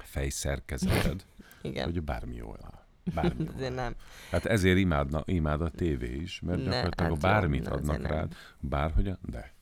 [0.03, 1.25] fejszerkezeted,
[1.61, 1.83] Igen.
[1.83, 2.80] hogy bármi jól áll.
[3.13, 3.75] Bármi Azért áll.
[3.75, 3.95] nem.
[4.31, 7.89] Hát ezért imádna, imád a tévé is, mert Ne, gyakorlatilag hát jó, bármit na, adnak
[7.95, 8.11] azért nem.
[8.17, 9.53] rád, bárhogyan, de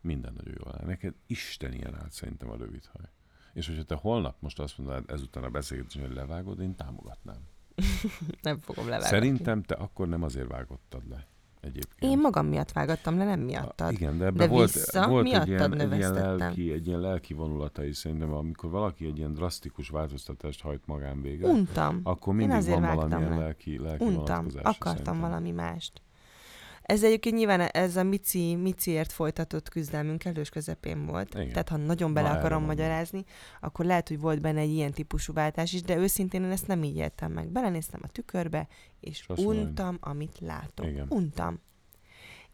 [0.00, 0.86] minden nagyon jól áll.
[0.86, 3.10] Neked Isten ilyen állt szerintem a rövid haj.
[3.52, 7.40] És hogyha te holnap most azt mondanád ezután a beszélgetésen, hogy levágod, én támogatnám.
[8.42, 9.08] Nem fogom levágni.
[9.08, 11.26] Szerintem te akkor nem azért vágottad le
[11.66, 12.12] egyébként.
[12.12, 13.92] Én magam miatt vágattam le, nem A- miattad.
[13.92, 17.34] Igen, de ebben De volt, vissza volt egy, ilyen, egy, ilyen lelki, egy ilyen lelki
[17.34, 22.00] vonulata is szerintem, amikor valaki egy ilyen drasztikus változtatást hajt magán végre, Untam.
[22.02, 23.36] akkor Én mindig azért van valamilyen le.
[23.38, 24.46] lelki, lelki Untam.
[24.62, 25.20] Akartam szerintem.
[25.20, 26.02] valami mást.
[26.86, 31.34] Ez egyébként nyilván ez a Mici, Miciért folytatott küzdelmünk elős közepén volt.
[31.34, 31.48] Igen.
[31.48, 33.24] Tehát ha nagyon bele erre akarom magyarázni,
[33.60, 36.82] akkor lehet, hogy volt benne egy ilyen típusú váltás is, de őszintén én ezt nem
[36.82, 37.48] így éltem meg.
[37.48, 38.68] Belenéztem a tükörbe,
[39.00, 40.86] és mondod, untam, amit látok.
[40.86, 41.06] Igen.
[41.08, 41.60] Untam.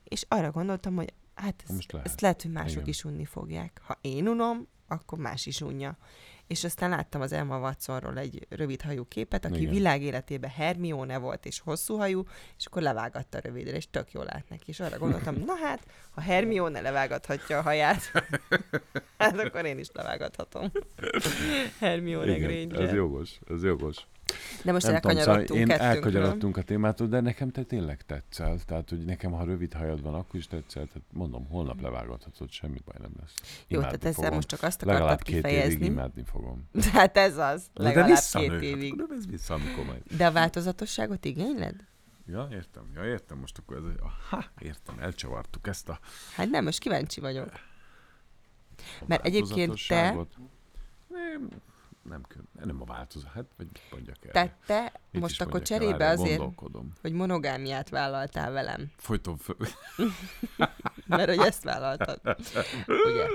[0.04, 2.06] És arra gondoltam, hogy hát ez, Most lehet.
[2.06, 2.88] ezt lehet, hogy mások Igen.
[2.88, 3.80] is unni fogják.
[3.84, 5.98] Ha én unom, akkor más is unja.
[6.52, 9.74] És aztán láttam az Emma Watsonról egy rövidhajú képet, aki Igen.
[10.48, 12.24] Hermione volt, és hosszú hajú,
[12.58, 14.64] és akkor levágatta rövidre, és tök jól lát neki.
[14.66, 18.00] És arra gondoltam, na hát, ha Hermione levágathatja a haját,
[19.18, 20.72] hát akkor én is levágathatom.
[21.78, 22.88] Hermione Igen, Granger.
[22.88, 24.06] ez jogos, ez jogos.
[24.64, 25.96] De most Nem tudom, elkanyarodtunk szóval én kettőnkről.
[25.96, 28.58] elkanyarodtunk a témától, de nekem te tényleg tetszel.
[28.66, 30.86] Tehát, hogy nekem, ha rövid hajad van, akkor is tetszel.
[30.86, 33.34] Tehát mondom, holnap levágathatod, semmi baj nem lesz.
[33.68, 34.34] Jó, Imádni tehát ezzel fogom.
[34.34, 35.84] most csak azt Legalább akartad két évig kifejezni.
[35.86, 36.68] imádni fogom.
[36.92, 38.94] Hát ez az, De legalább visszanő, két hát évig.
[38.94, 40.02] Nem ez vissza, amikor majd.
[40.16, 41.74] De a változatosságot igényled?
[42.26, 42.82] Ja, értem.
[42.94, 43.38] Ja, értem.
[43.38, 43.82] Most akkor ez...
[44.30, 44.98] Ha, értem.
[44.98, 45.98] Elcsavartuk ezt a,
[46.34, 47.48] Hát nem, most kíváncsi vagyok.
[49.00, 50.12] a Mert egyébként te-.
[51.08, 51.48] Nem,
[52.02, 52.22] nem,
[52.64, 54.32] nem a változat, hát vagy mondjak el.
[54.32, 55.66] Tehát te Mit most akkor el?
[55.66, 56.42] cserébe Várjál, azért,
[57.00, 59.56] hogy monogámiát vállaltál velem, Folyton föl...
[61.06, 62.20] mert hogy ezt vállaltad.
[62.86, 63.26] Ugye?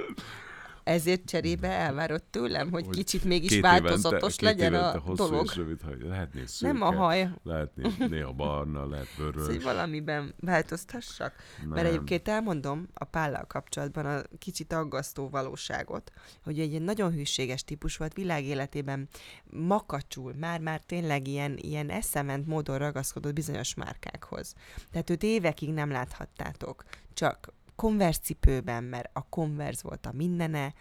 [0.88, 5.30] Ezért cserébe elvárod tőlem, hogy Hogy kicsit mégis Két változatos évente, legyen két a hosszú
[5.30, 5.46] dolog.
[5.46, 5.98] És rövid haj.
[6.00, 9.64] Lehetné szőke, Nem a haj, lehet né- néha barna, lehet vörös.
[9.64, 11.34] valamiben változtassak.
[11.60, 11.70] Nem.
[11.70, 16.12] Mert egyébként elmondom a pállal kapcsolatban a kicsit aggasztó valóságot,
[16.44, 19.08] hogy egy nagyon hűséges típus volt világéletében,
[19.52, 24.54] makacsul, már-már tényleg ilyen, ilyen eszement módon ragaszkodott bizonyos márkákhoz.
[24.92, 30.74] Tehát őt évekig nem láthattátok, csak Converse cipőben, mert a Converse volt a mindene,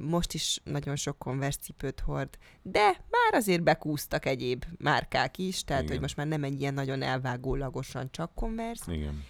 [0.00, 5.82] most is nagyon sok Converse cipőt hord, de már azért bekúztak egyéb márkák is, tehát
[5.82, 5.92] Igen.
[5.92, 8.92] hogy most már nem egy ilyen nagyon elvágólagosan csak Converse.
[8.92, 9.24] Igen.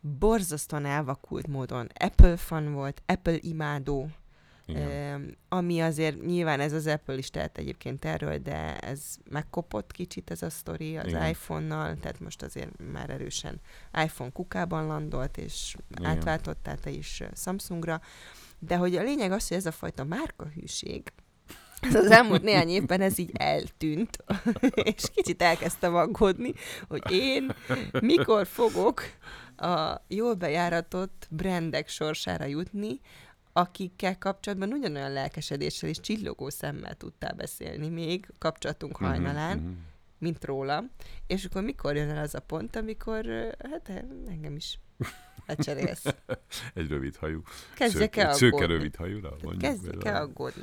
[0.00, 4.08] Borzasztóan elvakult módon Apple fan volt, Apple imádó,
[4.66, 5.36] Igen.
[5.48, 9.00] Ami azért nyilván ez az Apple is tehet egyébként erről, de ez
[9.30, 11.28] megkopott kicsit ez a sztori az Igen.
[11.28, 13.60] iPhone-nal, tehát most azért már erősen
[14.04, 16.10] iPhone kukában landolt, és Igen.
[16.10, 18.00] átváltottál te is Samsungra.
[18.58, 21.12] De hogy a lényeg az, hogy ez a fajta márkahűség,
[21.80, 24.24] ez az elmúlt néhány évben ez így eltűnt,
[24.94, 26.52] és kicsit elkezdtem aggódni,
[26.88, 27.54] hogy én
[28.00, 29.02] mikor fogok
[29.56, 33.00] a jól bejáratott brandek sorsára jutni,
[33.56, 39.70] akikkel kapcsolatban ugyanolyan lelkesedéssel és csillogó szemmel tudtál beszélni még kapcsolatunk Mhm, hajnalán, mhm.
[40.18, 40.84] mint róla,
[41.26, 43.26] és akkor mikor jön el az a pont, amikor
[43.70, 44.78] hát engem is
[45.46, 46.04] lecserélsz.
[46.74, 47.42] Egy rövid hajú.
[47.74, 48.74] Kezdjek szőke, el szőke aggódni.
[48.74, 49.30] rövid hajúra?
[49.30, 50.62] Mondjuk Kezdjek el aggódni.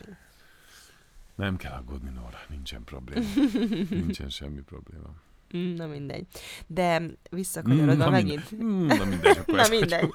[1.36, 3.26] Nem kell aggódni, Nóra, nincsen probléma.
[3.90, 5.14] nincsen semmi probléma.
[5.58, 6.26] Mm, Na mindegy.
[6.68, 8.64] De visszakanyarodva na megint.
[8.64, 10.10] Mm, na mindegy, akkor Na mindegy.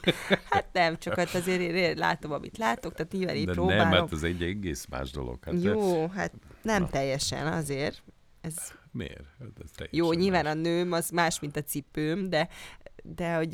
[0.51, 3.89] Hát nem, csak hát azért látom, amit látok, tehát nyilván így De próbálom.
[3.89, 5.39] nem, hát ez egy egész más dolog.
[5.45, 6.89] Hát de Jó, hát nem Na.
[6.89, 8.03] teljesen azért.
[8.41, 8.55] Ez
[8.93, 9.25] miért?
[9.39, 10.53] Hát ez jó, nyilván más.
[10.53, 12.49] a nőm az más, mint a cipőm, de,
[13.03, 13.51] de hogy...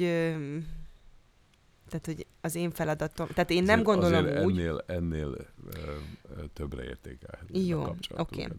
[1.88, 3.26] Tehát, hogy az én feladatom...
[3.26, 5.26] Tehát én nem Azért- gondolom azért úgy, Ennél, ennél
[5.74, 5.78] ö,
[6.36, 7.82] ö, többre értékelhető Jó,
[8.16, 8.42] oké.
[8.42, 8.52] úgyhogy-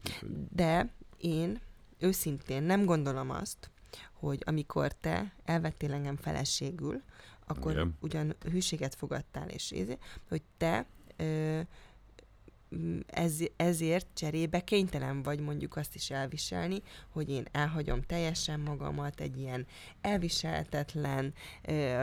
[0.55, 1.59] de én
[1.99, 3.69] őszintén nem gondolom azt,
[4.13, 7.01] hogy amikor te elvettél engem feleségül,
[7.47, 7.97] akkor Igen.
[7.99, 11.60] ugyan hűséget fogadtál, és ezért, hogy te ö,
[13.08, 19.38] ez, ezért cserébe kénytelen vagy mondjuk azt is elviselni, hogy én elhagyom teljesen magamat egy
[19.38, 19.65] ilyen
[20.01, 21.34] elviselhetetlen,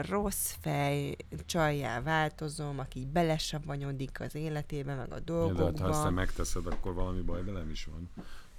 [0.01, 5.71] rossz fej, csajjá változom, aki belesavanyodik az életébe, meg a dolgokba.
[5.71, 8.09] de hát, ha ezt te megteszed, akkor valami baj velem is van.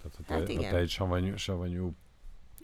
[0.05, 0.65] Tehát ha te, Hát hát igen.
[0.65, 1.95] ha te egy savanyú, savanyú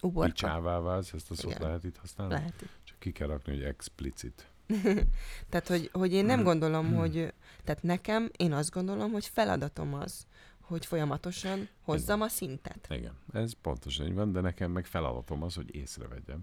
[0.01, 0.29] Uborka.
[0.33, 1.63] picsává válsz, ezt a szót Igen.
[1.67, 2.33] lehet itt használni?
[2.33, 2.55] Lehet.
[2.85, 4.47] Csak ki kell rakni, hogy explicit.
[5.51, 6.47] Tehát, hogy, hogy én nem Mhm.
[6.47, 7.33] gondolom, hogy...
[7.65, 10.27] Tehát nekem, én azt gondolom, hogy feladatom az,
[10.61, 12.87] hogy folyamatosan hozzam a szintet.
[12.91, 16.41] Igen, ez pontosan így van, de nekem meg feladatom az, hogy észrevegyem,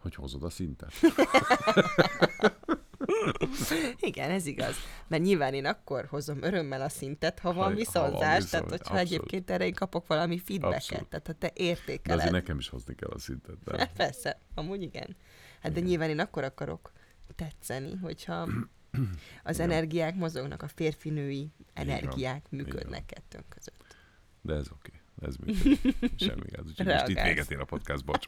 [0.00, 0.92] hogy hozod a szintet.
[4.00, 4.74] Igen, ez igaz.
[5.08, 9.00] Mert nyilván én akkor hozom örömmel a szintet, ha van visszahozzás, tehát hogyha abszolút.
[9.00, 11.08] egyébként erre én kapok valami feedbacket, Abszolút.
[11.08, 12.30] tehát ha te De azért értékeled.
[12.30, 13.62] nekem is hozni kell a szintet.
[13.64, 13.78] De...
[13.78, 15.16] Hát persze, amúgy igen.
[15.60, 15.84] Hát de Igen.
[15.88, 16.92] nyilván én akkor akarok
[17.34, 18.48] tetszeni, hogyha
[19.42, 19.70] az Igen.
[19.70, 23.04] energiák mozognak, a férfi-női energiák így működnek van.
[23.06, 23.96] kettőnk között.
[24.40, 24.90] De ez oké.
[25.22, 25.80] Ez működik.
[26.26, 26.66] Semmi gáz.
[26.66, 28.26] Úgyhogy most itt véget ér a podcast, bocs.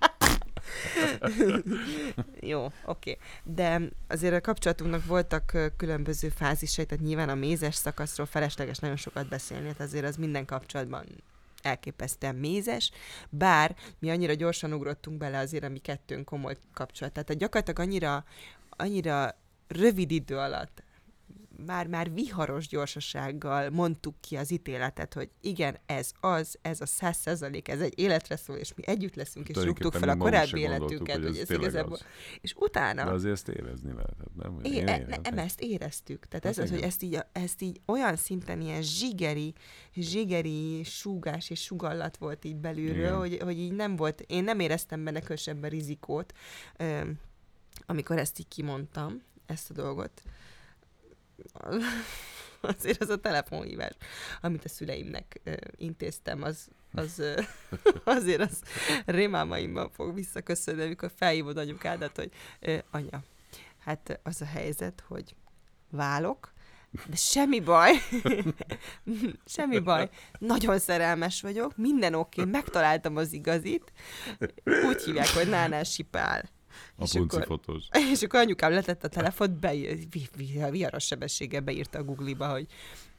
[2.41, 3.19] Jó, oké.
[3.43, 9.29] De azért a kapcsolatunknak voltak különböző fázisai, tehát nyilván a mézes szakaszról felesleges nagyon sokat
[9.29, 11.05] beszélni, hát azért az minden kapcsolatban
[11.63, 12.91] elképesztően mézes,
[13.29, 17.13] bár mi annyira gyorsan ugrottunk bele azért, ami kettőnk komoly kapcsolat.
[17.13, 18.25] Tehát gyakorlatilag annyira,
[18.71, 19.37] annyira
[19.69, 20.84] rövid idő alatt
[21.67, 27.17] már, már viharos gyorsasággal mondtuk ki az ítéletet, hogy igen, ez az, ez a száz
[27.17, 31.17] százalék, ez egy életre szól, és mi együtt leszünk, és rúgtuk fel a korábbi életünket,
[31.17, 31.93] hogy ez ez igazából...
[31.93, 32.05] az.
[32.41, 33.05] És utána...
[33.05, 34.59] De azért ezt érezni lehetett, nem?
[34.63, 35.35] É, én e, éreztem.
[35.35, 36.27] nem, ezt éreztük.
[36.27, 36.89] Tehát Hát ez az, hogy igen.
[36.89, 39.55] ezt így, ezt így olyan szinten ilyen zsigeri,
[39.95, 43.17] zsigeri súgás és sugallat volt így belülről, Igen.
[43.17, 46.33] hogy, hogy így nem volt, én nem éreztem benne különösebben rizikót,
[47.87, 50.23] amikor ezt így kimondtam, ezt a dolgot.
[52.61, 53.93] Azért az a telefonhívás,
[54.41, 55.41] amit a szüleimnek
[55.77, 57.23] intéztem, az, az
[58.05, 58.63] azért az
[59.07, 62.31] rémámaimban fog visszaköszönni, amikor felhívod anyukádat, hogy
[62.91, 63.23] anya,
[63.79, 65.35] hát az a helyzet, hogy
[65.91, 66.53] válok,
[67.07, 67.93] de semmi baj,
[69.47, 73.93] semmi baj, nagyon szerelmes vagyok, minden oké, megtaláltam az igazit,
[74.65, 76.51] úgy hívják, hogy Nánás Sipál.
[76.97, 77.85] A És akkor- fotós.
[78.13, 79.67] És akkor anyukám letett a telefont,
[80.11, 80.29] vi,
[80.71, 82.67] viharos sebességgel beírta a Google-ba, hogy,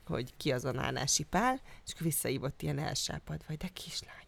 [0.05, 4.23] hogy ki az a Nánási Pál, és akkor visszaívott ilyen elsápadva, hogy de kislányom,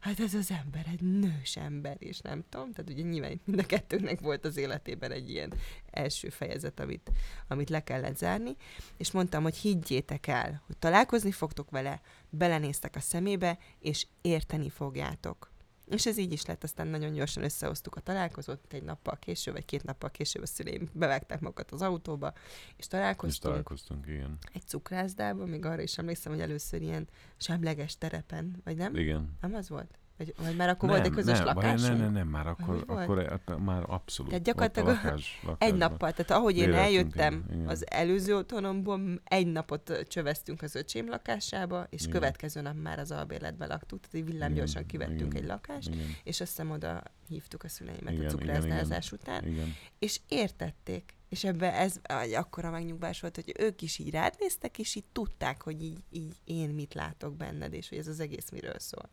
[0.00, 3.66] hát ez az ember egy nős ember, és nem tudom, tehát ugye nyilván mind a
[3.66, 5.52] kettőnknek volt az életében egy ilyen
[5.90, 7.10] első fejezet, amit,
[7.48, 8.56] amit le kellett zárni,
[8.96, 15.50] és mondtam, hogy higgyétek el, hogy találkozni fogtok vele, belenéztek a szemébe, és érteni fogjátok.
[15.90, 19.64] És ez így is lett, aztán nagyon gyorsan összehoztuk a találkozót, egy nappal később, vagy
[19.64, 24.38] két nappal később a szüleim bevágták magukat az autóba, és És találkoztunk találkoztunk, igen.
[24.52, 28.96] egy cukrászdában, még arra is emlékszem, hogy először ilyen semleges terepen, vagy nem?
[28.96, 29.36] Igen.
[29.40, 29.98] Nem az volt?
[30.20, 31.88] Vagy, vagy már akkor volt egy közös nem, lakásunk?
[31.88, 34.32] Nem, nem, nem, már akkor, akkor e- már abszolút.
[34.32, 35.78] Tehát Ott a gyakorlatilag lakás, Egy lakásban.
[35.78, 37.68] nappal, tehát ahogy én eljöttem igen, igen.
[37.68, 42.12] az előző otthonomból, egy napot csöveztünk az öcsém lakásába, és Igen.
[42.12, 46.50] következő nap már az albérletben laktuk, tehát villámgyorsan kivettünk igen, egy lakást, Igen, és azt
[46.50, 49.74] hiszem oda hívtuk a szüleimet Igen, a cukrászdázás után, igen.
[49.98, 51.18] és értették.
[51.28, 55.04] És ebbe ez egy akkora megnyugvás volt, hogy ők is így rád néztek, és így
[55.12, 59.08] tudták, hogy így, így én mit látok benned, és hogy ez az egész miről szól.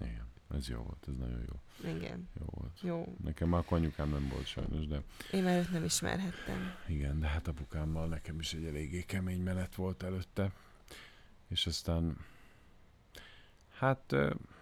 [0.00, 1.88] Igen, ez jó volt, ez nagyon jó.
[1.90, 2.80] Igen, Jó volt.
[2.82, 3.16] jó.
[3.24, 6.74] Nekem már akkor anyukám nem volt sajnos, de Én már őt nem ismerhettem.
[6.88, 10.52] igen, de hát apukámmal nekem is egy eléggé kemény menet volt előtte.
[11.48, 12.16] És aztán
[13.68, 14.14] hát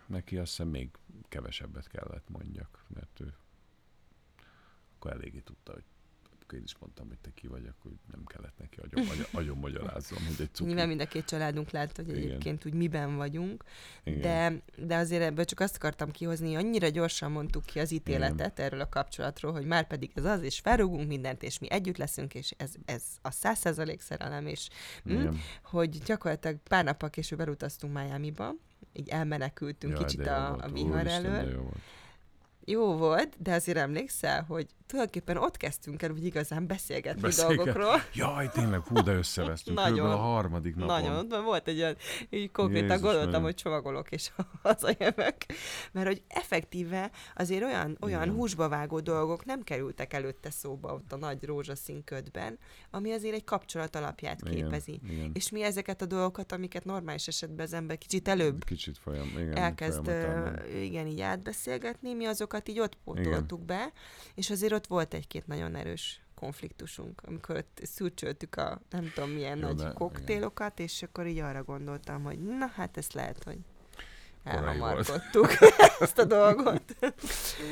[0.07, 0.91] neki azt hiszem még
[1.29, 3.35] kevesebbet kellett mondjak, mert ő
[4.95, 5.85] akkor eléggé tudta, hogy
[6.49, 9.07] akkor én is mondtam, hogy te ki vagy, akkor nem kellett neki agyon,
[9.41, 10.65] agyon, magyarázzon, hogy egy cukri.
[10.65, 12.23] Nyilván mind a két családunk látta, hogy Igen.
[12.23, 13.65] egyébként úgy miben vagyunk,
[14.05, 14.21] Igen.
[14.21, 18.59] de, de azért ebből csak azt akartam kihozni, hogy annyira gyorsan mondtuk ki az ítéletet
[18.59, 22.35] erről a kapcsolatról, hogy már pedig ez az, és felrúgunk mindent, és mi együtt leszünk,
[22.35, 24.69] és ez, ez a száz százalék szerelem, és
[25.05, 25.39] hm, Igen.
[25.63, 28.55] hogy gyakorlatilag pár nappal később elutaztunk Miami-ba,
[28.93, 31.73] így elmenekültünk Jaj, kicsit a, a vihar úristen, elől.
[32.71, 33.43] Jó volt.
[33.43, 38.03] De azért emlékszel, hogy tulajdonképpen ott kezdtünk el úgy igazán beszélgetni Beszélget- dolgokról.
[38.15, 39.77] Jaj, tényleg, hú, de összevesztünk.
[39.79, 40.11] Nagyon.
[40.11, 41.03] A harmadik napon.
[41.03, 41.97] Nagyon, volt egy olyan,
[42.31, 43.45] így konkrétan Jézus gondoltam, Maria.
[43.47, 44.31] hogy csomagolok és
[44.63, 45.37] hazajövök.
[45.93, 48.35] Mert hogy effektíve azért olyan, olyan Igen.
[48.35, 52.59] húsba vágó dolgok nem kerültek előtte szóba ott a nagy rózsaszín ködben,
[52.91, 55.01] ami azért egy kapcsolat alapját Igen, képezi.
[55.11, 55.31] Igen.
[55.35, 59.57] És mi ezeket a dolgokat, amiket normális esetben az ember kicsit előbb Kicsit folyam, igen,
[59.57, 60.11] elkezd
[60.83, 63.93] igen, így átbeszélgetni, mi azokat így ott pótoltuk be,
[64.35, 69.59] és azért ott volt egy-két nagyon erős konfliktusunk, amikor ott szürcsöltük a nem tudom milyen
[69.59, 73.59] Jó, nagy de- koktélokat, és akkor így arra gondoltam, hogy na hát ezt lehet, hogy
[74.45, 75.49] elhamarkodtuk
[76.01, 76.97] ezt a dolgot.
[77.01, 77.13] De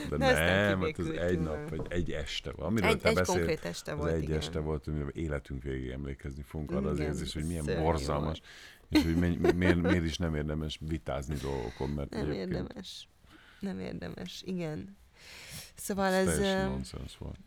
[0.08, 2.66] de nem, hát ez kibékültünk egy nap, vagy egy este van.
[2.66, 4.36] Amiről Egy, te egy beszél, konkrét este az volt, egy igen.
[4.36, 8.40] este volt, amiről életünk végig emlékezni fogunk arra az Igen, érzés, hogy milyen szörnyű borzalmas,
[8.88, 13.08] és hogy mi, miért, miért is nem érdemes vitázni dolgokon, mert Nem érdemes.
[13.60, 14.96] Nem érdemes, igen.
[15.74, 16.36] Szóval ez ez...
[16.36, 17.38] teljesen nonsens volt.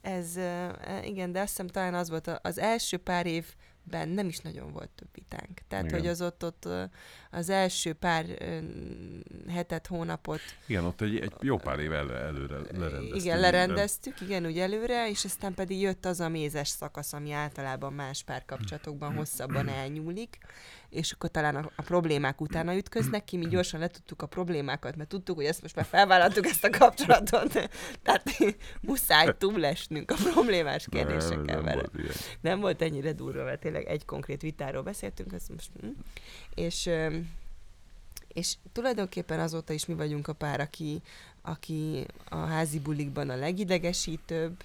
[0.00, 0.68] Ez, ö,
[1.02, 4.90] igen, de azt hiszem talán az volt az első pár évben nem is nagyon volt
[4.94, 5.60] több vitánk.
[5.68, 5.98] Tehát, Igen.
[5.98, 6.68] hogy az ott, ott
[7.30, 8.26] az első pár
[9.48, 13.22] hetet, hónapot Igen, ott egy, egy jó pár év el, előre lerendeztünk.
[13.22, 17.92] igen, lerendeztük, igen, úgy előre, és aztán pedig jött az a mézes szakasz, ami általában
[17.92, 20.38] más párkapcsolatokban hosszabban elnyúlik,
[20.94, 25.08] és akkor talán a, a problémák utána ütköznek ki, mi gyorsan letudtuk a problémákat, mert
[25.08, 27.52] tudtuk, hogy ezt most már felvállaltuk ezt a kapcsolatot,
[28.02, 28.36] tehát
[28.80, 32.14] muszáj túlesnünk a problémás Nem, kérdéseken nem vele volt ilyen.
[32.40, 35.88] nem volt ennyire durva, mert tényleg egy konkrét vitáról beszéltünk, ezt most, hm.
[36.54, 36.90] és,
[38.28, 41.02] és tulajdonképpen azóta is mi vagyunk a pár, aki,
[41.42, 44.62] aki a házi bulikban a legidegesítőbb,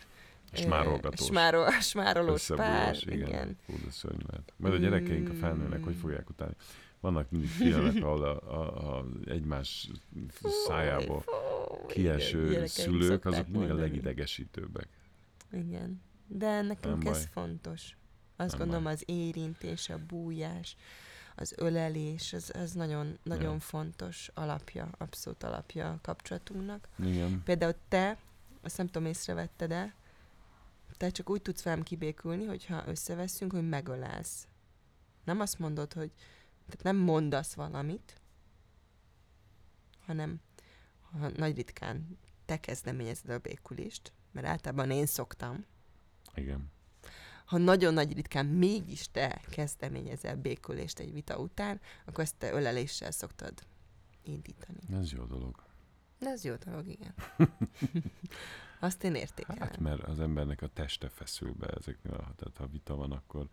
[0.51, 1.25] És ö, márolgatós.
[1.27, 3.27] smárol, smárolós pár, igen.
[3.27, 3.57] igen.
[3.65, 4.53] Fú, de szörnyű lehet.
[4.57, 5.99] Mert a gyerekeink, a felnőnek, hogy Mm.
[5.99, 6.53] fogják utálni?
[6.99, 9.89] Vannak mindig filmek, ahol a, a, a egymás
[10.67, 14.87] szájából Fú, kieső igen, szülők, azok mindig a legidegesítőbbek.
[15.51, 16.01] Igen.
[16.27, 17.29] De nekünk Nem ez baj.
[17.31, 17.97] fontos.
[18.35, 18.93] Azt Nem gondolom baj.
[18.93, 20.75] az érintés, a bújás,
[21.35, 23.59] az ölelés, az, az nagyon, nagyon Ja.
[23.59, 26.87] fontos alapja, abszolút alapja a kapcsolatunknak.
[27.05, 27.41] Igen.
[27.45, 28.17] Például te,
[28.61, 29.93] azt nem tudom, észrevetted de
[30.99, 34.47] te csak úgy tudsz velem kibékülni, hogyha összeveszünk, hogy megölelsz.
[35.23, 36.11] Nem azt mondod, hogy
[36.65, 38.21] tehát nem mondasz valamit,
[40.05, 40.41] hanem
[41.01, 45.65] ha nagy ritkán te kezdeményezed a békülést, mert általában én szoktam,
[46.33, 46.71] Igen.
[47.45, 53.11] ha nagyon nagy ritkán mégis te kezdeményezel békülést egy vita után, akkor ezt te öleléssel
[53.11, 53.67] szoktad
[54.23, 54.79] indítani.
[54.91, 55.68] Ez jó dolog.
[56.19, 57.13] De ez jó dolog, igen.
[58.79, 59.61] Azt én értékelem.
[59.61, 63.47] Hát, mert az embernek a teste feszül be ezeknél, tehát ha vita van, akkor,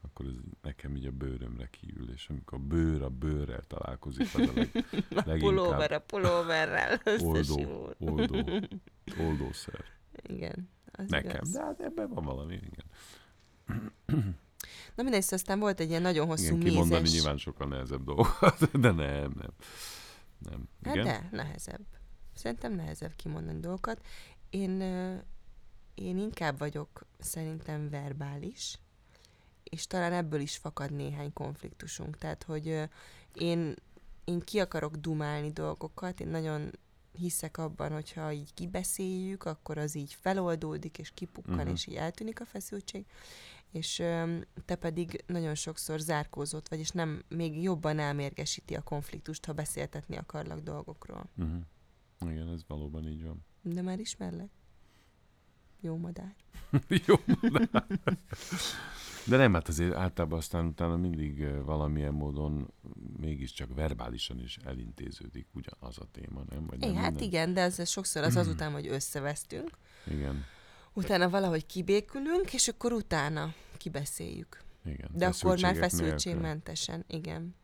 [0.00, 4.48] akkor ez nekem így a bőrömre kiül, és amikor a bőr a bőrrel találkozik, az
[4.48, 8.50] a leg, a leginkább pulóver a pulóverrel oldó, oldó,
[9.18, 9.84] oldószer.
[10.22, 11.50] Igen, az Nekem, igaz.
[11.50, 12.84] de hát ebben van valami, igen.
[14.94, 16.72] Na mindegy, szóval aztán volt egy ilyen nagyon hosszú igen, mézes...
[16.72, 19.50] kimondani nyilván sokkal nehezebb dolgokat, de nem, nem.
[20.50, 20.68] Nem.
[20.84, 21.04] Hát Igen?
[21.06, 21.84] de, nehezebb.
[22.34, 24.00] Szerintem nehezebb kimondani dolgokat.
[24.50, 24.80] Én,
[25.94, 28.78] én inkább vagyok szerintem verbális,
[29.64, 32.18] és talán ebből is fakad néhány konfliktusunk.
[32.18, 32.88] Tehát, hogy
[33.34, 33.74] én,
[34.24, 36.70] én ki akarok dumálni dolgokat, én nagyon
[37.12, 41.60] hiszek abban, hogyha így kibeszéljük, akkor az így feloldódik, és kipukkan, Mhm.
[41.60, 41.74] uh-huh.
[41.76, 43.06] és így eltűnik a feszültség,
[43.72, 44.02] és
[44.64, 50.16] te pedig nagyon sokszor zárkózott vagy, és nem még jobban elmérgesíti a konfliktust, ha beszéltetni
[50.16, 51.30] akarlak dolgokról.
[51.36, 51.60] Uh-huh.
[52.30, 53.44] Igen, ez valóban így van.
[53.62, 54.50] De már ismerlek.
[55.80, 56.34] Jó madár.
[57.06, 57.14] Jó.
[57.50, 57.68] De,
[59.26, 62.72] de nem, hát azért általában aztán utána mindig valamilyen módon
[63.16, 66.66] mégiscsak verbálisan is elintéződik ugyanaz a téma, nem?
[66.66, 67.28] Vagy É, nem hát minden?
[67.28, 69.70] igen, de ez sokszor az azután, hogy összevesztünk,
[70.06, 70.44] Igen,
[70.92, 74.60] utána valahogy kibékülünk, és akkor utána kibeszéljük.
[74.84, 75.10] igen.
[75.14, 75.88] De akkor már Feszültségek nélkül.
[75.98, 77.54] feszültségmentesen, igen.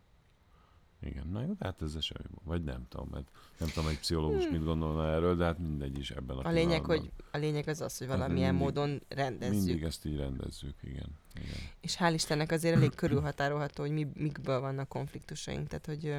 [1.01, 2.27] Igen, na jó, hát ez baj.
[2.45, 4.53] Vagy nem tudom, mert nem tudom, egy pszichológus Hmm.
[4.53, 7.81] mit gondolna erről, de hát mindegy is ebben a, A lényeg, hogy, a lényeg az
[7.81, 9.55] az, hogy Hát valamilyen mindig- módon rendezzük.
[9.65, 11.09] Mindig ezt így rendezzük, igen.
[11.35, 11.57] igen.
[11.81, 15.67] És hál' Istennek azért elég körülhatárolható, hogy mi, mikből vannak konfliktusaink.
[15.69, 16.15] Tehát, hogy,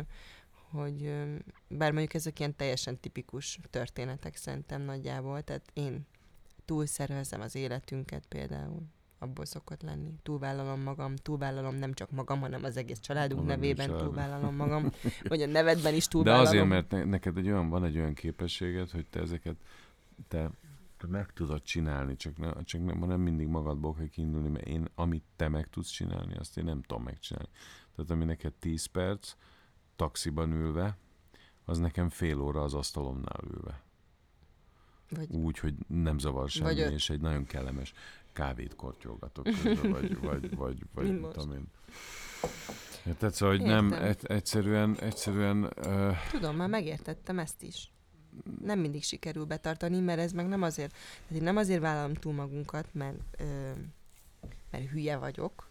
[0.72, 1.14] hogy
[1.68, 6.08] bár mondjuk ezek ilyen teljesen tipikus történetek szerintem nagyjából, tehát én
[6.70, 8.82] túlszervezem az életünket például,
[9.20, 10.14] abból szokott lenni.
[10.24, 14.04] Túlvállalom magam, túlvállalom nem csak magam, hanem az egész családunk egész nevében család.
[14.04, 14.92] túlvállalom magam,
[15.30, 16.48] vagy a nevedben is De túlvállalom.
[16.48, 19.56] azért, mert ne, neked egy olyan, van egy olyan képességed, hogy te ezeket
[20.28, 20.52] te,
[20.98, 24.88] te meg tudod csinálni, csak, ne, csak nem, nem mindig magadból kell kiindulni, mert én,
[24.96, 27.50] amit te meg tudsz csinálni, azt én nem tudom megcsinálni.
[27.96, 29.34] Tehát ami neked 10 perc,
[29.96, 30.98] taxiban ülve,
[31.66, 33.82] az nekem fél óra az asztalomnál ülve.
[35.10, 37.94] Vagy Úgy, hogy nem zavar semmi, Vagy és egy nagyon kellemes
[38.34, 41.34] kávét kortyolgatok közben, vagy, vagy, vagy, vagy nem most.
[41.38, 41.68] tudom én.
[43.06, 43.34] Érted?
[43.34, 44.04] Szóval, hogy nem, Értem.
[44.08, 47.92] egy, egyszerűen, egyszerűen uh, Tudom, már megértettem ezt is.
[48.64, 52.34] Nem mindig sikerül betartani, mert ez meg nem azért, tehát én nem azért vállalom túl
[52.34, 53.72] magunkat, mert, ö,
[54.72, 55.70] mert hülye vagyok,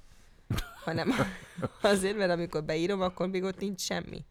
[0.84, 1.12] hanem
[1.82, 4.24] azért, mert amikor beírom, akkor még ott nincs semmi.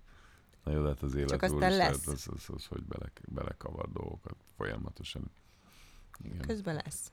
[0.67, 2.01] Na jó, de hát az élet aztán úr is, lesz.
[2.01, 5.31] Tehát az, az, az, hogy bele, belekavar dolgokat folyamatosan.
[6.23, 6.41] Igen.
[6.41, 7.11] Közben lesz.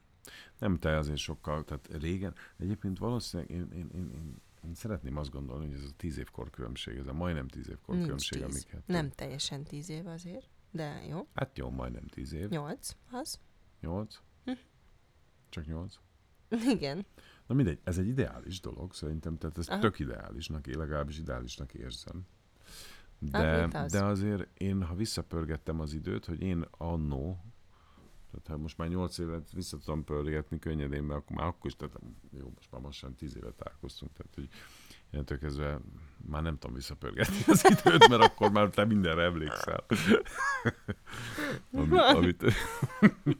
[0.58, 5.30] Nem te azért sokkal, tehát régen, egyébként valószínűleg én, én, én, én, én szeretném azt
[5.30, 8.50] gondolni, hogy ez a tíz év korkülönbség, ez a majdnem tíz év Nincs korkülönbség, tíz.
[8.50, 8.86] amiket...
[8.86, 11.28] Nem teljesen tíz év azért, de jó.
[11.34, 12.48] Hát jó, majdnem tíz év.
[12.48, 13.38] Nyolc, az.
[13.80, 14.20] Nyolc?
[14.44, 14.52] Hm.
[15.48, 15.94] Csak nyolc?
[16.74, 17.06] Igen.
[17.46, 19.80] Na mindegy, ez egy ideális dolog szerintem, tehát ezt Aha.
[19.80, 22.26] tök ideálisnak, én legalábbis ideálisnak érzem.
[23.18, 23.92] De, az.
[23.92, 27.44] de azért én, ha visszapörgettem az időt, hogy én annó,
[28.30, 31.76] tehát ha most már 8 évet vissza tudom pörgetni könnyedén, mert akkor már akkor is,
[31.76, 31.98] tehát
[32.30, 34.48] jó, most már sem 10 évet találkoztunk, tehát hogy
[35.14, 35.80] innentől kezdve
[36.26, 39.84] már nem tudom visszapörgetni az időt, mert akkor már te mindenre emlékszel.
[41.72, 42.42] amit, amit,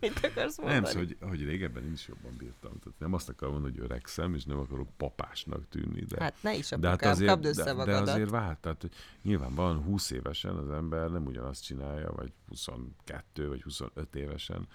[0.01, 0.81] Mit akarsz mondani?
[0.81, 2.79] nem, szóval, hogy, hogy régebben én is jobban bírtam.
[2.79, 6.55] Tehát nem azt akarom mondani, hogy öregszem, és nem akarok papásnak tűnni, de, Hát ne
[6.55, 8.09] is, de, hát azért, kapd össze de, de magadat.
[8.09, 8.59] azért vált.
[8.59, 14.69] Tehát hogy nyilvánvalóan 20 évesen az ember nem ugyanazt csinálja, vagy 22 vagy 25 évesen,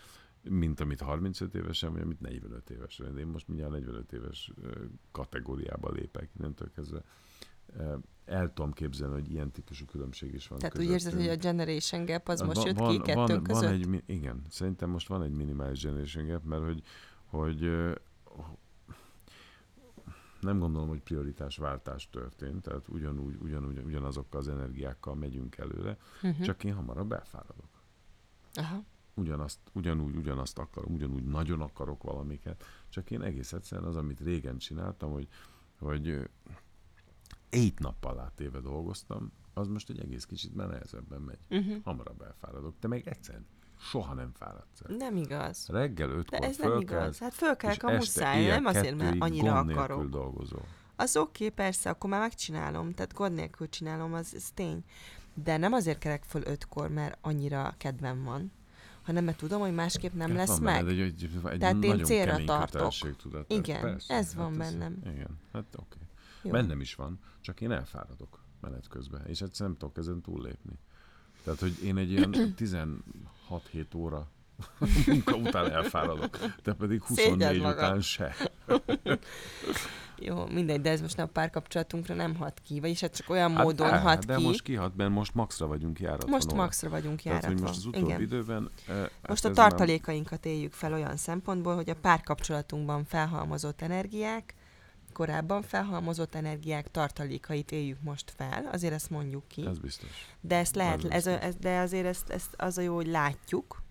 [0.44, 3.18] mint amit 35 évesen, vagy amit 45 évesen.
[3.18, 4.52] Én most mindjárt 45 éves
[5.12, 7.04] kategóriába lépek, innentől kezdve
[8.26, 12.06] el tudom képzelni, hogy ilyen típusú különbség is van Tehát úgy érzed, hogy a generation
[12.06, 13.86] gap az most jött ki kettőnk van, között?
[13.86, 16.82] Van egy, igen, szerintem most van egy minimális generation gap, mert hogy,
[17.26, 17.70] hogy
[20.40, 26.46] nem gondolom, hogy prioritásváltás történt, tehát ugyanúgy, ugyanúgy, ugyanazokkal az energiákkal megyünk előre, Uh-huh.
[26.46, 27.84] csak én hamarabb elfáradok.
[28.54, 28.84] Aha.
[29.20, 34.58] Ugyanazt, ugyanúgy, ugyanazt akarom, ugyanúgy nagyon akarok valamiket, csak én egész egyszerűen az, amit régen
[34.58, 35.28] csináltam, hogy,
[35.80, 36.30] hogy
[37.50, 41.40] ét nappal átéve dolgoztam, az most egy egész kicsit már nehezebben megy.
[41.50, 41.84] Uh-huh.
[41.84, 42.76] Hamarabb elfáradok.
[42.80, 43.46] Te meg egyszerűen
[43.80, 44.96] soha nem fáradsz el.
[44.96, 45.68] Nem igaz.
[45.68, 47.18] Reggel De ötkor ez nem igaz.
[47.20, 50.10] Hát fölkelek és a muszáj, nem azért, mert annyira akarok.
[50.10, 50.66] dolgozol.
[50.96, 54.84] Az oké, okay, persze, akkor már megcsinálom, tehát gond nélkül csinálom, az, ez tény.
[55.34, 58.52] De nem azért kelek föl ötkor, mert annyira kedvem van,
[59.10, 60.74] hanem mert tudom, hogy másképp nem Hát lesz van meg.
[60.86, 62.72] benned Egy, egy, egy Tehát én célra tartok.
[62.72, 63.52] kötelességtudat.
[63.54, 64.98] Igen, Persze, ez van bennem.
[65.06, 65.98] Igen, hát oké.
[66.42, 66.52] Jó.
[66.52, 70.80] Bennem is van, csak én elfáradok menet közben, és egyszerűen nem tudok ezen túllépni.
[71.44, 72.36] Tehát, hogy én egy ilyen
[73.50, 74.28] 16-7 óra
[75.08, 77.78] munka után elfáradok, te pedig Szégyeld 24 magad.
[77.78, 78.36] után se.
[80.22, 83.54] Jó, mindegy, de ez most nem a párkapcsolatunkra nem hat ki, vagyis hát csak olyan
[83.56, 84.44] Hát módon el, hat de ki.
[84.44, 86.30] most kihat, mert most maxra vagyunk járatva.
[86.30, 87.62] most maxra vagyunk Tehát, járatva.
[87.64, 88.22] hogy most az utóbbi Igen.
[88.22, 88.70] időben...
[88.88, 94.54] eh, Most a tartalékainkat éljük fel olyan szempontból, hogy a párkapcsolatunkban felhalmozott energiák,
[95.14, 99.66] korábban felhalmozott energiák tartalékait éljük most fel, azért ezt mondjuk ki.
[99.66, 100.10] Ez biztos.
[100.42, 103.82] De ezt lehet, ez ez, de azért ezt, ezt az a jó, hogy látjuk,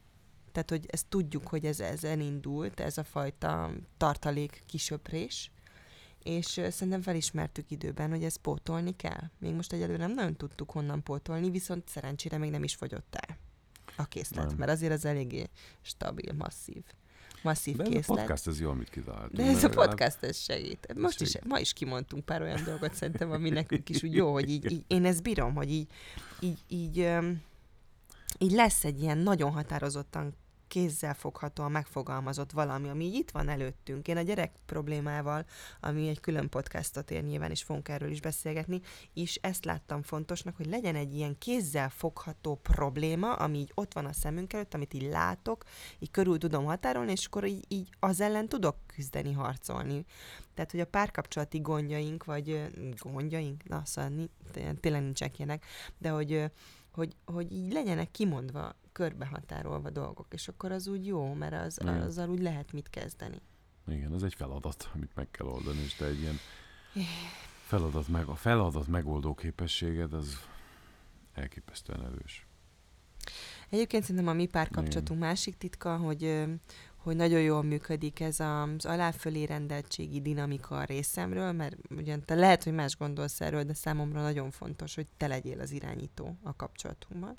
[0.65, 5.51] tehát hogy ezt tudjuk, hogy ez ezen indult, ez a fajta tartalék kisöprés,
[6.23, 9.31] és szerintem felismertük időben, hogy ezt pótolni kell.
[9.39, 13.37] Még most egyelőre nem nagyon tudtuk honnan pótolni, viszont szerencsére még nem is fogyott el.
[13.97, 14.57] a készlet, Nem.
[14.57, 15.47] mert azért az eléggé
[15.83, 16.83] stabil, masszív.
[17.43, 18.19] Masszív De ez a készlet.
[18.19, 19.33] podcast, ez jól mit kitaláltunk.
[19.37, 20.95] De ez a podcast ez segít.
[20.97, 21.49] Most is, Segít.
[21.49, 24.85] ma is kimondtunk pár olyan dolgot szerintem, ami nekünk is úgy jó, hogy így, így
[24.87, 25.89] én ezt bírom, hogy így,
[26.41, 27.43] így, így, öm,
[28.39, 30.35] így lesz egy ilyen nagyon határozottan
[30.69, 34.09] kézzel foghatóan megfogalmazott valami, ami itt van előttünk.
[34.09, 35.45] Én a gyerek problémával,
[35.81, 38.81] ami egy külön podcastot ér nyilván, és fogunk erről is beszélgetni,
[39.15, 44.05] és ezt láttam fontosnak, hogy legyen egy ilyen kézzel fogható probléma, ami így ott van
[44.05, 45.65] a szemünk előtt, amit így látok,
[45.99, 50.05] így körül tudom határolni, és akkor így, így az ellen tudok küzdeni, harcolni.
[50.55, 52.67] Tehát, hogy a párkapcsolati gondjaink, vagy
[52.99, 54.29] gondjaink, na, szóval
[54.81, 55.65] tényleg nincsenek ilyenek,
[55.99, 56.51] de hogy,
[56.91, 62.01] hogy, hogy így legyenek kimondva, körbehatárolva dolgok, és akkor az úgy jó, mert az, Igen.
[62.01, 63.41] azzal úgy lehet mit kezdeni.
[63.87, 66.39] Igen, ez egy feladat, amit meg kell oldani, és te egy ilyen
[67.67, 70.39] feladat, meg, a feladat megoldó képességed az
[71.35, 72.47] elképesztően erős.
[73.69, 76.45] Egyébként szerintem a mi párkapcsolatunk másik titka, hogy,
[76.97, 82.65] hogy nagyon jól működik ez az aláfölé rendeltségi dinamika a részemről, mert ugyan te lehet,
[82.65, 87.37] hogy más gondolsz erről, de számomra nagyon fontos, hogy te legyél az irányító a kapcsolatunkban.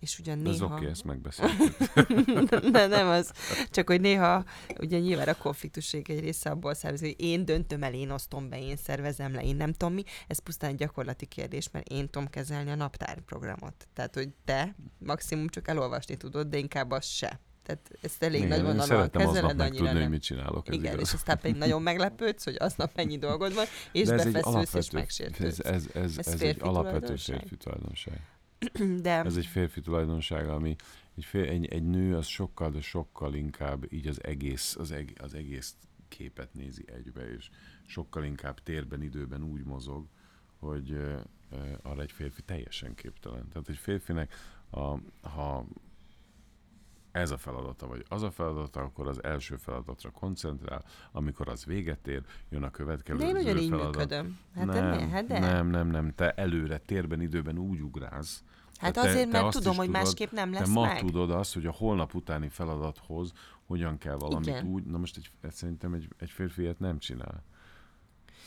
[0.00, 0.66] És ugyan De ez néha...
[0.66, 1.76] oké, okay, ezt megbeszéltük.
[2.72, 3.32] de nem az.
[3.70, 4.44] Csak hogy néha,
[4.80, 8.60] ugye nyilván a konfliktusség egy része abból származik, hogy én döntöm el, én osztom be,
[8.60, 10.02] én szervezem le, én nem tudom mi.
[10.26, 13.88] Ez pusztán egy gyakorlati kérdés, mert én tudom kezelni a naptárprogramot.
[13.94, 17.40] Tehát, hogy te maximum csak elolvasni tudod, de inkább az se.
[17.62, 20.10] Tehát ezt elég Igen, nagy vonalon szeretem aznap kezeled, annyira megtudni, hogy nem.
[20.10, 21.08] mit csinálok, ez Igen, igaz.
[21.08, 24.90] és aztán pedig nagyon meglepődsz, hogy aznap mennyi dolgod van, és De ez befeszülsz, és
[24.90, 25.58] megsértődsz.
[25.58, 28.20] ez, ez, ez, Ez ez, egy férfi alapvető férfi tulajdonság.
[29.02, 30.76] De Ez egy férfi tulajdonság, ami
[31.16, 35.16] egy, fér, egy, egy nő az sokkal, de sokkal inkább így az egész, az, eg,
[35.20, 35.76] az egész
[36.08, 37.50] képet nézi egybe, és
[37.86, 40.06] sokkal inkább térben, időben úgy mozog,
[40.58, 41.18] hogy ö,
[41.82, 43.48] arra egy férfi teljesen képtelen.
[43.48, 44.34] Tehát egy férfinek,
[44.70, 44.98] a,
[45.28, 45.66] ha
[47.16, 52.08] ez a feladata, vagy az a feladata, akkor az első feladatra koncentrál, amikor az véget
[52.08, 53.94] ér, jön a következő de én ugyanígy feladat.
[53.96, 54.38] működöm.
[54.54, 55.10] Hát nem, de, mi?
[55.10, 55.38] hát de.
[55.38, 58.44] nem, nem, nem, te előre, térben, időben úgy ugrálsz,
[58.76, 61.00] Hát te- azért, te mert tudom, hogy tudod, másképp nem lesz te ma meg.
[61.00, 63.32] tudod azt, hogy a holnap utáni feladathoz
[63.66, 64.66] hogyan kell valamit Igen.
[64.66, 67.42] úgy, na most egy, szerintem egy, egy férfi ilyet nem csinál.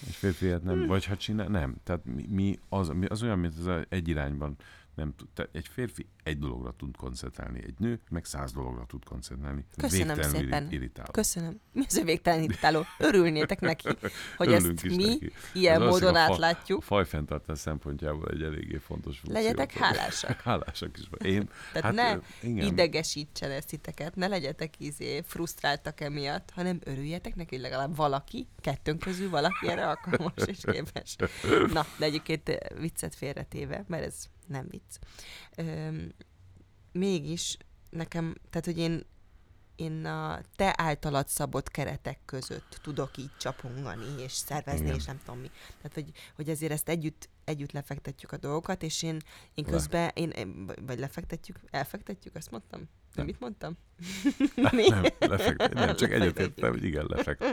[0.07, 1.75] Egy férfi ilyet nem, vagy ha csinál, nem.
[1.83, 4.55] Tehát mi, mi az, mi az olyan, mint az egy irányban
[4.95, 5.27] nem tud.
[5.33, 9.65] Te, egy férfi egy dologra tud koncentrálni, egy nő meg száz dologra tud koncentrálni.
[9.77, 10.63] Köszönöm Végtelenül szépen.
[10.63, 11.11] irri- irritáló.
[11.11, 11.59] Köszönöm.
[11.73, 12.85] Mi az a végtelenítáló?
[12.99, 13.87] Örülnétek neki,
[14.37, 15.31] hogy Örülünk ezt mi neki.
[15.53, 16.79] ilyen Ez az, módon hogy a fa- átlátjuk.
[16.79, 19.41] A fajfenntartás szempontjából egy eléggé fontos funkció.
[19.41, 20.41] Legyetek hálásak.
[20.49, 21.27] Hálásak is.
[21.29, 22.65] Én, Tehát hát, ne igen.
[22.67, 28.99] idegesítsen ezt titeket, ne legyetek izé frusztráltak emiatt, hanem örüljetek neki, hogy legalább valaki, kettőnk
[28.99, 31.15] közül valaki erre alkalmas és képes.
[31.73, 34.95] Na, de egyébként viccet félretéve, mert ez nem vicc.
[35.55, 36.13] Öm,
[36.91, 37.57] mégis
[37.89, 39.03] nekem, tehát hogy én
[39.79, 44.95] én a te általad szabott keretek között tudok így csapongani, és szervezni, Igen.
[44.95, 45.51] és nem tudom mi.
[45.77, 49.21] Tehát, hogy, hogy azért ezt együtt, együtt lefektetjük a dolgokat, és én,
[49.53, 52.89] én közben, én, én, vagy lefektetjük, elfektetjük, azt mondtam?
[53.15, 53.25] Nem.
[53.25, 53.77] Mit mondtam?
[54.55, 57.43] Nem, lefekt, nem, csak egyetértem, hogy igen, lefekt.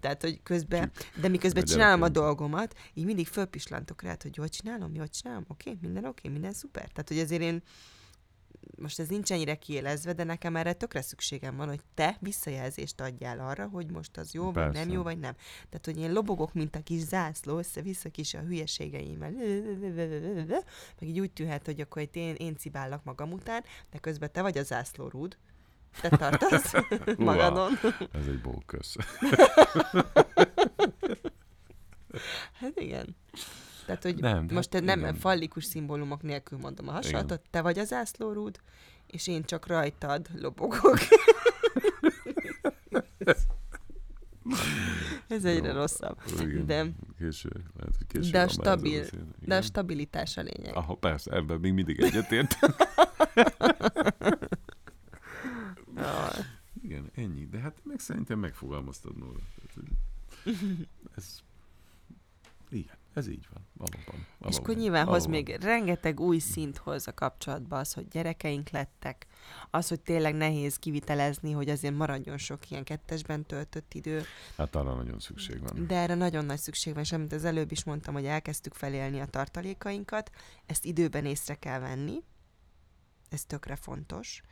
[0.00, 0.90] Tehát, hogy közben,
[1.20, 5.78] de miközben csinálom a dolgomat, így mindig fölpislantok rá, hogy jól csinálom, jól csinálom, oké,
[5.80, 6.88] minden oké, minden szuper.
[6.88, 7.62] Tehát, hogy azért én,
[8.78, 13.40] most ez nincs ennyire kiélezve, de nekem erre tökre szükségem van, hogy te visszajelzést adjál
[13.40, 14.92] arra, hogy most az jó, vagy nem Persze.
[14.92, 15.34] jó, vagy nem.
[15.68, 19.30] Tehát, hogy én lobogok, mint a kis zászló, össze-vissza kis a hülyeségeimmel,
[20.98, 24.42] meg így úgy tűhet, hogy akkor itt én, én cibálok magam után, de közben te
[24.42, 25.36] vagy a zászlórúd,
[26.00, 26.72] te tartasz
[27.16, 27.72] magadon.
[28.12, 28.96] Ez egy bókösz.
[32.52, 33.16] Hát igen.
[33.86, 35.14] Tehát, hogy Nem, most te nem igen.
[35.14, 38.60] fallikus szimbólumok nélkül mondom a hasonlatot, te vagy az ászlórúd,
[39.06, 40.98] és én csak rajtad lobogok.
[45.28, 46.18] Ez egyre Jó, rosszabb.
[46.40, 46.86] Igen, De,
[47.18, 49.26] Késő, lehet, hogy késő De a stabil- beszélni.
[49.40, 50.76] de a stabilitás a lényeg.
[50.76, 52.56] Aha, persze, ebben még mindig egyetért.
[55.96, 56.36] Ah,
[56.84, 57.46] Igen, ennyi.
[57.46, 59.38] De hát meg szerintem megfogalmaztad, Nóra.
[61.16, 61.40] Ez,
[62.70, 63.66] igen, ez így van.
[63.72, 64.14] Valóban.
[64.14, 68.70] És valóban, akkor nyilván hoz még rengeteg új szint hoz a kapcsolatba az, hogy gyerekeink
[68.70, 69.26] lettek,
[69.70, 74.22] az, hogy tényleg nehéz kivitelezni, hogy azért maradjon sok ilyen kettesben töltött idő,
[74.56, 75.86] Hát arra nagyon szükség van.
[75.86, 79.20] De erre nagyon nagy szükség van, és amit az előbb is mondtam, hogy elkezdtük felélni
[79.20, 80.30] a tartalékainkat,
[80.66, 82.22] ezt időben észre kell venni,
[83.28, 84.42] ez tökre fontos,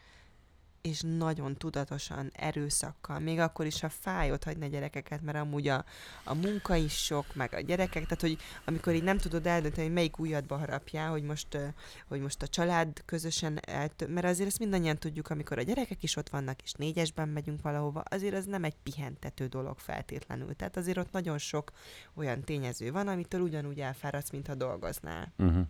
[0.83, 5.69] és nagyon tudatosan, erőszakkal, még akkor is, ha fáj ott hagyni a gyerekeket, mert amúgy
[5.69, 5.85] a,
[6.25, 9.95] a munka is sok, meg a gyerekek, tehát hogy amikor így nem tudod eldönteni, hogy
[9.95, 11.59] melyik ujjadba harapjál, hogy most,
[12.09, 16.17] hogy most a család közösen eltö- mert azért ezt mindannyian tudjuk, amikor a gyerekek is
[16.17, 20.57] ott vannak, és négyesben megyünk valahova, azért az nem egy pihentető dolog feltétlenül.
[20.57, 21.71] Tehát azért ott nagyon sok
[22.15, 25.33] olyan tényező van, amitől ugyanúgy elfáradsz, mintha dolgoznál.
[25.39, 25.67] Uh-huh.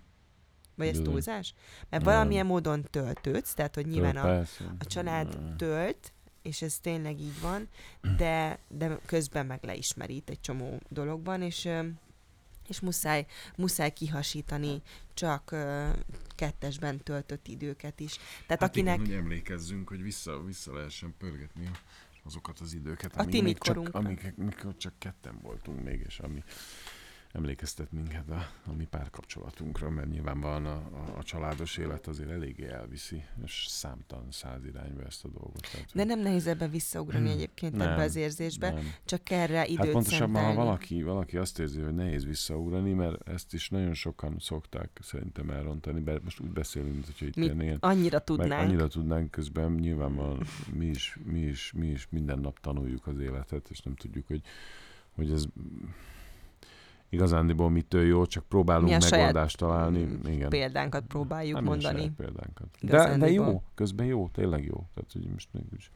[0.81, 1.55] Vagy ez túlzás?
[1.91, 2.13] Mert Nem.
[2.15, 4.39] valamilyen módon töltődsz, tehát hogy nyilván a,
[4.79, 6.13] a család tölt,
[6.43, 7.69] és ez tényleg így van,
[8.17, 11.69] de, de közben meg leismerít egy csomó dologban, és,
[12.69, 13.27] és muszáj,
[13.57, 14.83] muszáj kihasítani
[15.15, 15.89] csak ö,
[16.35, 18.17] kettesben töltött időket is.
[18.47, 18.95] Tehát Hát akinek...
[18.95, 21.71] igen, hogy emlékezzünk, hogy vissza, vissza lehessen pörgetni
[22.25, 26.19] azokat az időket, A amíg tini még csak, amik, mikor csak ketten voltunk még, és
[26.19, 26.43] ami
[27.33, 32.69] emlékeztet minket a, a mi párkapcsolatunkra, mert nyilvánvalóan a, a, a családos élet azért eléggé
[32.69, 35.69] elviszi, és számtalan száz irányba ezt a dolgot.
[35.73, 38.85] Tehát, De nem nehéz ebbe visszaugrani egyébként Nem, ebbe az érzésbe, nem.
[39.05, 40.57] csak kell rá időt Hát pontosabban, ha szentelni.
[40.57, 46.01] valaki, valaki azt érzi, hogy nehéz visszaugrani, mert ezt is nagyon sokan szokták szerintem elrontani,
[46.01, 48.69] mert most úgy beszélünk, mint hogyha itt Mi Annyira tudnánk.
[48.69, 53.69] annyira tudnánk közben, nyilvánvalóan mi is, mi, is, mi is minden nap tanuljuk az életet,
[53.71, 54.43] és nem tudjuk, hogy,
[55.15, 55.45] hogy ez
[57.11, 60.05] igazándiból mitől jó, csak próbálunk Mi megoldást találni.
[60.05, 60.49] mm, Igen.
[60.49, 62.11] Példánkat próbáljuk Nem ilyen mondani.
[62.17, 62.67] példánkat.
[62.81, 64.87] De, de jó, közben jó, tényleg jó.
[64.95, 65.91] Tehát, hogy most mégis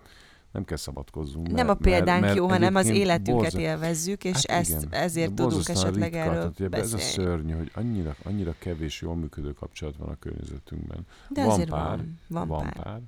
[0.52, 1.50] nem kell szabadkozzunk.
[1.52, 5.68] Nem a példánk jó, hanem az életünket borzasztó- élvezzük, és Hát ezt, igen, ezért tudunk
[5.68, 7.02] esetleg ritka, erről tehát ugye Ez a beszélni.
[7.28, 11.06] szörnyű, hogy annyira, annyira kevés jól működő kapcsolat van a környezetünkben.
[11.28, 12.82] De van azért pár, van, van, van pár.
[12.82, 13.00] pár.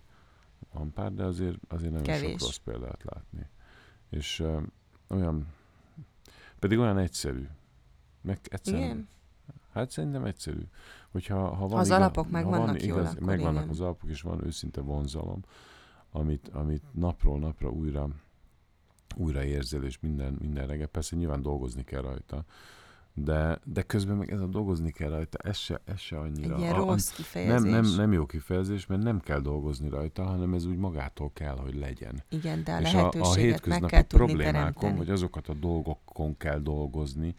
[0.72, 2.30] Van pár, de azért, azért nagyon Kevés.
[2.30, 3.46] sok rossz példát látni.
[4.10, 4.62] És uh,
[5.08, 5.46] olyan,
[6.58, 7.46] pedig olyan egyszerű.
[8.26, 9.08] Meg egyszerűen, Igen?
[9.72, 10.62] Hát szerintem egyszerű.
[11.10, 13.68] Hogyha ha van Az igaz, alapok meg ha vannak van jól, igaz, megvannak igen.
[13.68, 15.40] az alapok, és van őszinte vonzalom,
[16.10, 18.08] amit, amit napról napra újra
[19.16, 20.86] újra érzel, és minden, minden reggel.
[20.86, 22.44] Persze nyilván dolgozni kell rajta,
[23.14, 26.54] de, de közben meg ez a dolgozni kell rajta, ez se, ez se annyira.
[26.54, 27.70] Egy ilyen a- rossz nem, kifejezés.
[27.70, 31.74] nem, nem jó kifejezés, mert nem kell dolgozni rajta, hanem ez úgy magától kell, hogy
[31.74, 32.22] legyen.
[32.28, 34.96] Igen, de a és a, a lehetőséget meg hétköznapi kell problémákon, teremteni.
[34.96, 37.34] vagy azokat a dolgokon kell dolgozni,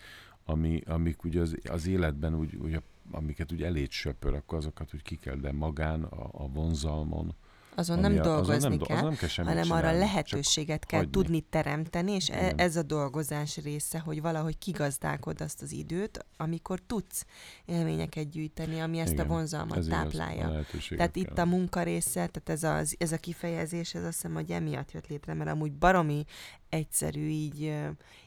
[0.49, 2.81] ami, amik ugye az, az életben úgy, úgy,
[3.11, 7.35] amiket úgy eléd söpör, akkor azokat úgy ki kell, de magán, a, a vonzalmon.
[7.75, 10.85] Azon nem a- dolgozni azon nem, kell, azon nem kell hanem arra csinálni, csak lehetőséget
[10.85, 11.11] kell hagyni.
[11.13, 12.57] tudni teremteni, és e- Igen.
[12.57, 17.25] ez a dolgozás része, hogy valahogy kigazdálkod azt az időt, amikor tudsz
[17.65, 20.47] élményeket gyűjteni, ami ezt Igen, a vonzalmat ez táplálja.
[20.47, 20.63] a
[20.97, 21.43] Tehát itt kell.
[21.45, 25.07] a munka része, tehát ez, az, ez a kifejezés, ez azt hiszem, hogy emiatt jött
[25.07, 26.25] létre, mert amúgy baromi
[26.69, 27.75] egyszerű így,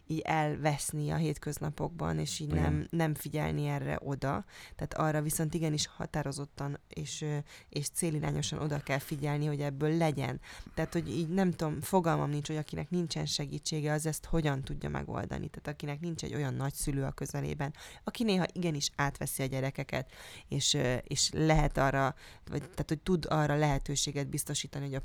[0.07, 2.63] így elveszni a hétköznapokban, és így Igen.
[2.63, 4.45] nem, nem figyelni erre oda.
[4.77, 7.25] Tehát arra viszont igenis határozottan és,
[7.69, 10.41] és célirányosan oda kell figyelni, hogy ebből legyen.
[10.75, 14.89] Tehát, hogy így nem tudom, fogalmam nincs, hogy akinek nincsen segítsége, az ezt hogyan tudja
[14.89, 15.49] megoldani.
[15.49, 17.75] Tehát akinek nincs egy olyan nagyszülő a közelében,
[18.05, 20.13] aki néha igenis átveszi a gyerekeket,
[20.49, 22.15] és, és lehet arra,
[22.51, 25.03] vagy, tehát hogy tud arra lehetőséget biztosítani, hogy a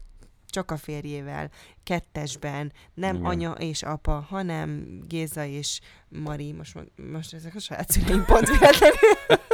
[0.56, 1.49] csak a férjével,
[1.84, 3.26] kettesben, nem Igen.
[3.26, 5.80] anya és apa, hanem Géza és
[6.10, 6.78] Mari, most,
[7.12, 8.97] most ezek a saját szüleim pont véletlenül,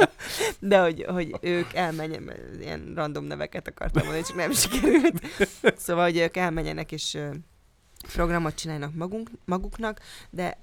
[0.70, 5.22] de hogy, hogy ők elmenjen, ilyen random neveket akartam mondani, csak nem sikerült.
[5.76, 7.18] Szóval, hogy ők elmenjenek és
[8.12, 10.00] programot csinálnak magunk, maguknak,
[10.30, 10.58] de,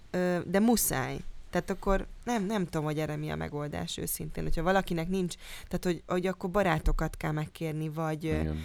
[0.45, 1.19] de muszáj.
[1.49, 4.43] Tehát akkor nem, nem tudom, hogy erre mi a megoldás őszintén.
[4.43, 5.35] Hogyha valakinek nincs,
[5.67, 8.63] tehát hogy, hogy akkor barátokat kell megkérni, vagy, Igen.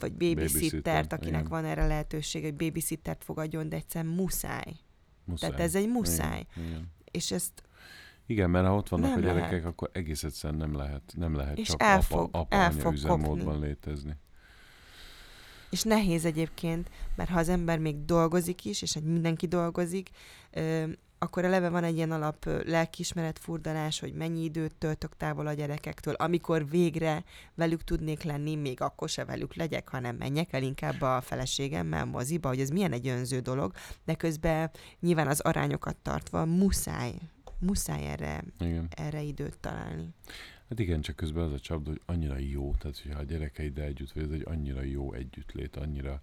[0.00, 1.50] Vagy Babysitter, babysittert, akinek igen.
[1.50, 4.72] van erre lehetőség, hogy babysittert fogadjon, de egyszerűen muszáj.
[5.24, 5.50] Muszáj.
[5.50, 6.46] Tehát ez egy muszáj.
[6.56, 6.92] Igen, igen.
[7.10, 7.62] És ezt
[8.26, 9.64] Igen, mert ha ott vannak Nem a gyerekek, lehet.
[9.64, 12.92] akkor egész egyszerűen nem lehet, nem lehet És csak el apa, fog- apa el fog
[12.92, 13.66] üzemmódban kopni.
[13.66, 14.16] létezni.
[15.70, 20.10] És nehéz egyébként, mert ha az ember még dolgozik is, és mindenki dolgozik,
[21.24, 25.52] akkor eleve van egy ilyen alap ö, lelkiismeret furdalás, hogy mennyi időt töltök távol a
[25.52, 31.00] gyerekektől, amikor végre velük tudnék lenni, még akkor se velük legyek, hanem menjek el inkább
[31.00, 33.72] a feleségemmel moziba, hogy ez milyen egy önző dolog,
[34.04, 34.70] de közben
[35.00, 37.12] nyilván az arányokat tartva muszáj,
[37.58, 38.88] muszáj erre, Igen.
[38.96, 40.08] erre időt találni.
[40.68, 44.12] Hát igen, csak közben az a csapda, hogy annyira jó, tehát hogyha a gyerekeiddel együtt
[44.12, 46.20] vagy, ez egy annyira jó együttlét, annyira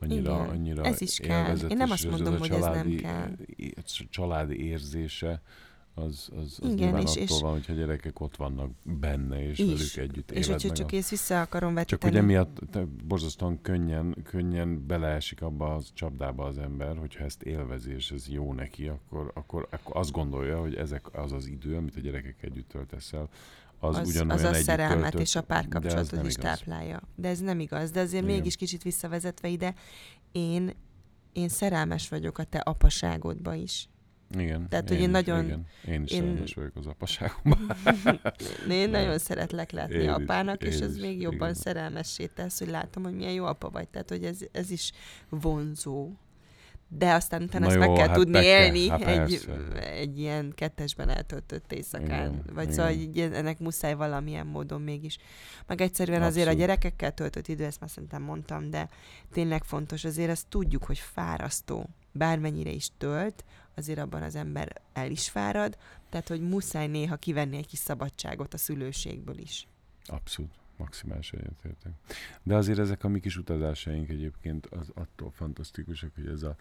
[0.00, 1.56] annyira, Igen, annyira ez is kell.
[1.56, 3.30] Én nem azt és az mondom, hogy ez nem családi, kell.
[4.10, 5.42] családi érzése,
[5.96, 9.66] az, az, az Igen, és- attól és- van, hogyha gyerekek ott vannak benne, és Is.
[9.94, 10.96] velük együtt És éled hogyha meg csak a...
[10.96, 12.12] ezt vissza akarom Csak vetíteni.
[12.12, 17.92] hogy emiatt te borzasztóan könnyen, könnyen beleesik abba a csapdába az ember, hogyha ezt élvezi,
[17.92, 21.96] és ez jó neki, akkor, akkor, akkor azt gondolja, hogy ezek az az idő, amit
[21.96, 23.28] a gyerekek együtt töltesz el,
[23.88, 26.58] az, az, ugyanolyan az a szerelmet töltött, és a párkapcsolatot is igaz.
[26.58, 27.00] táplálja.
[27.14, 27.90] De ez nem igaz.
[27.90, 28.34] De azért Igen.
[28.36, 29.74] mégis kicsit visszavezetve ide,
[30.32, 30.72] én,
[31.32, 33.88] én szerelmes vagyok a te apaságodba is.
[34.38, 34.68] Igen.
[34.68, 35.66] Tehát, hogy én is, nagyon- Igen.
[35.86, 37.76] Én is én- szerelmes vagyok az apaságomban.
[38.70, 41.54] Én nagyon szeretlek látni Én is, apának, és én ez is, még jobban igen.
[41.54, 43.88] szerelmessé tesz, hogy látom, hogy milyen jó apa vagy.
[43.88, 44.92] Tehát, hogy ez, ez is
[45.28, 46.10] vonzó.
[46.98, 49.48] De aztán utána Na ezt jó, meg kell hát tudni kell, élni hát egy,
[49.80, 52.30] egy ilyen kettesben eltöltött éjszakán.
[52.32, 52.74] Igen, Vagy igen.
[52.74, 55.18] szóval így ennek muszáj valamilyen módon mégis.
[55.66, 56.58] Meg egyszerűen azért a Abszolút.
[56.58, 58.88] gyerekekkel töltött idő, ezt már szerintem mondtam, de
[59.32, 61.88] tényleg fontos, azért azt tudjuk, hogy fárasztó.
[62.12, 63.44] Bármennyire is tölt,
[63.76, 65.76] azért abban az ember el is fárad,
[66.10, 69.66] tehát hogy muszáj néha kivenni egy kis szabadságot a szülőségből is.
[70.06, 71.92] Abszolút, maximálisan egyetértek.
[72.42, 76.56] De azért ezek a mi kis utazásaink egyébként az attól fantasztikusak, hogy ez, a,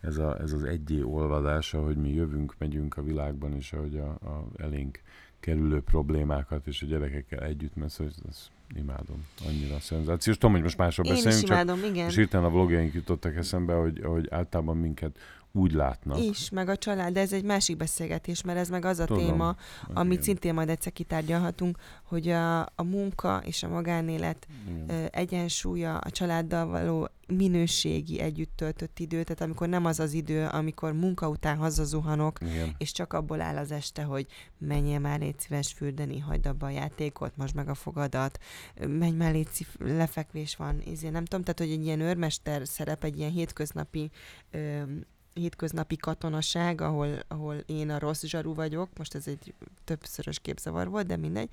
[0.00, 4.08] ez, a, ez az egyé olvadása, hogy mi jövünk, megyünk a világban, és ahogy a,
[4.08, 5.00] a elénk
[5.40, 9.26] kerülő problémákat, és a gyerekekkel együtt, mert szóval ezt, imádom.
[9.46, 10.36] Annyira szenzációs.
[10.36, 12.04] Tudom, hogy most másról Én is beszélünk, csak imádom, igen.
[12.04, 15.18] most hirtelen a vlogjaink jutottak eszembe, hogy, hogy általában minket
[15.56, 16.18] úgy látnak.
[16.18, 19.26] Is, meg a család, de ez egy másik beszélgetés, mert ez meg az a Tudom.
[19.26, 19.56] téma,
[19.94, 25.08] amit igen, szintén majd egyszer kitárgyalhatunk, hogy a, a munka és a magánélet igen.
[25.10, 30.92] egyensúlya, a családdal való minőségi együtt töltött idő, tehát amikor nem az az idő, amikor
[30.92, 32.74] munka után hazazuhanok, Igen.
[32.78, 34.26] és csak abból áll az este, hogy
[34.58, 38.38] menjél már légy szíves fürdeni, hagyd abba a játékot, most meg a fogadat,
[38.86, 43.04] menj már légy szív, lefekvés van, izé, nem tudom, tehát hogy egy ilyen őrmester szerep,
[43.04, 44.10] egy ilyen hétköznapi
[44.50, 44.82] ö,
[45.36, 51.06] hétköznapi katonaság, ahol, ahol én a rossz zsaru vagyok, most ez egy többszörös képzavar volt,
[51.06, 51.48] de mindegy,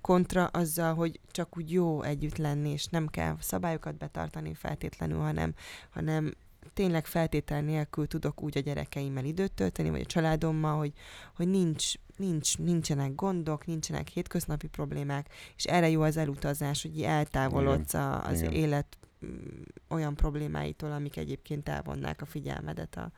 [0.00, 5.54] kontra azzal, hogy csak úgy jó együtt lenni, és nem kell szabályokat betartani feltétlenül, hanem,
[5.90, 6.34] hanem
[6.78, 10.92] tényleg feltétel nélkül tudok úgy a gyerekeimmel időt tölteni, vagy a családommal, hogy,
[11.36, 17.94] hogy nincs, nincs, nincsenek gondok, nincsenek hétköznapi problémák, és erre jó az elutazás, hogy eltávolodsz
[17.94, 18.52] a, az Igen.
[18.52, 23.10] élet mm, olyan problémáitól, amik egyébként elvonnák a figyelmedet a,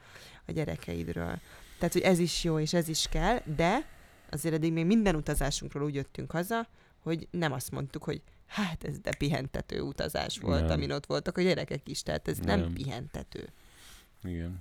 [0.46, 1.38] a gyerekeidről.
[1.78, 3.86] Tehát, hogy ez is jó, és ez is kell, de
[4.30, 8.98] azért eddig még minden utazásunkról úgy jöttünk haza, hogy nem azt mondtuk, hogy hát ez
[8.98, 10.70] de pihentető utazás volt, Nem.
[10.70, 12.72] amin ott voltak a gyerekek is, tehát ez nem, Nem.
[12.72, 13.48] pihentető.
[14.22, 14.61] Igen.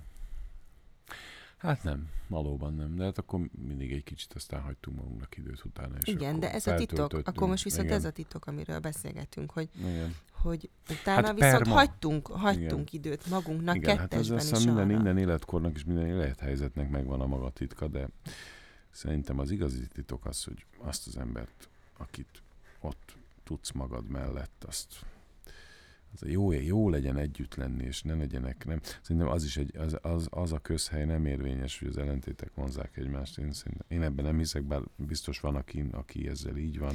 [1.56, 2.96] Hát nem, valóban nem.
[2.96, 5.96] De hát akkor mindig egy kicsit aztán hagytunk magunknak időt utána.
[6.00, 7.96] És Igen, de ez a titok, akkor most viszont Igen.
[7.96, 10.14] ez a titok, amiről beszélgetünk, hogy, Igen.
[10.32, 11.74] hogy utána Hát viszont per ma.
[11.74, 14.86] hagytunk, hagytunk időt magunknak Igen, hát ez kettesben is minden, arra.
[14.86, 18.08] minden életkornak és minden élethelyzetnek megvan a maga titka, de
[18.90, 22.42] szerintem az igazi titok az, hogy azt az embert, akit
[22.80, 23.16] ott
[23.50, 25.04] tudsz magad mellett, azt
[26.12, 28.80] az jó, jó legyen együtt lenni, és ne legyenek, nem.
[29.02, 32.96] Szerintem az is egy, az, az, az a közhely nem érvényes, hogy az ellentétek vonzák
[32.96, 33.38] egymást.
[33.38, 33.52] Én,
[33.88, 36.94] én ebben nem hiszek, bár biztos van, aki, aki ezzel így van.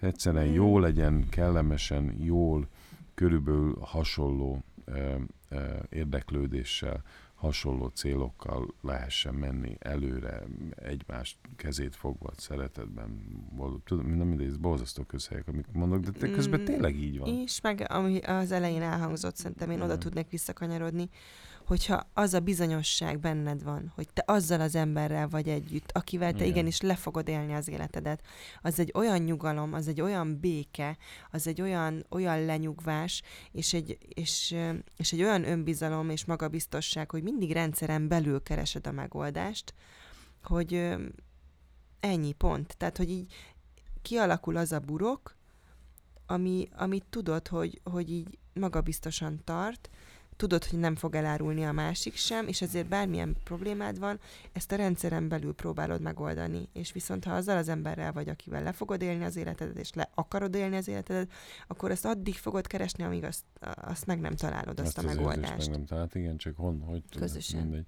[0.00, 2.68] Egyszerűen jó legyen, kellemesen, jól,
[3.14, 5.14] körülbelül hasonló ö,
[5.48, 7.02] ö, érdeklődéssel,
[7.36, 10.42] hasonló célokkal lehessen menni előre,
[10.74, 13.20] egymást kezét fogva, szeretetben,
[13.56, 13.80] boldog.
[13.84, 17.28] Tudom, nem mindegy, ez borzasztó közhelyek, amik mondok, de te közben Mm, tényleg így van.
[17.28, 21.08] És meg ami az elején elhangzott, szerintem én oda tudnék visszakanyarodni,
[21.66, 26.36] hogyha az a bizonyosság benned van, hogy te azzal az emberrel vagy együtt, akivel te
[26.36, 26.48] Igen.
[26.48, 28.22] igenis le fogod élni az életedet,
[28.62, 30.96] az egy olyan nyugalom, az egy olyan béke,
[31.30, 34.56] az egy olyan, olyan lenyugvás, és egy, és,
[34.96, 39.74] és egy olyan önbizalom és magabiztosság, hogy mindig rendszeren belül keresed a megoldást,
[40.42, 40.96] hogy
[42.00, 42.76] ennyi pont.
[42.76, 43.34] Tehát, hogy így
[44.02, 45.36] kialakul az a burok,
[46.26, 49.90] ami, amit tudod, hogy, hogy így magabiztosan tart,
[50.36, 54.20] tudod, hogy nem fog elárulni a másik sem, és ezért bármilyen problémád van,
[54.52, 56.68] ezt a rendszeren belül próbálod megoldani.
[56.72, 60.10] És viszont ha azzal az emberrel vagy, akivel le fogod élni az életedet, és le
[60.14, 61.30] akarod élni az életedet,
[61.66, 65.16] akkor ezt addig fogod keresni, amíg azt, azt meg nem találod, azt, Azt a az
[65.16, 65.68] megoldást.
[65.68, 67.62] Meg nem talált, igen, csak hon, hogy Közösen.
[67.62, 67.86] Mindegy.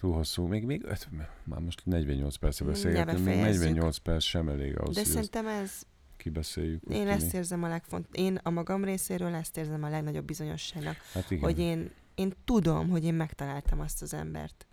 [0.00, 1.08] Túl hosszú, még, még öt,
[1.44, 3.62] már most 48 perce Mindjárt beszélgetünk, még befejezzük.
[3.62, 5.86] 48 perc sem elég ahhoz, De szerintem ez,
[6.26, 6.82] kibeszéljük.
[6.88, 7.34] én úgy ezt tűnik.
[7.34, 11.44] érzem a legfont, én a magam részéről ezt érzem a legnagyobb bizonyosságnak, Hát igen.
[11.44, 14.66] hogy én, én tudom, hogy én megtaláltam azt az embert,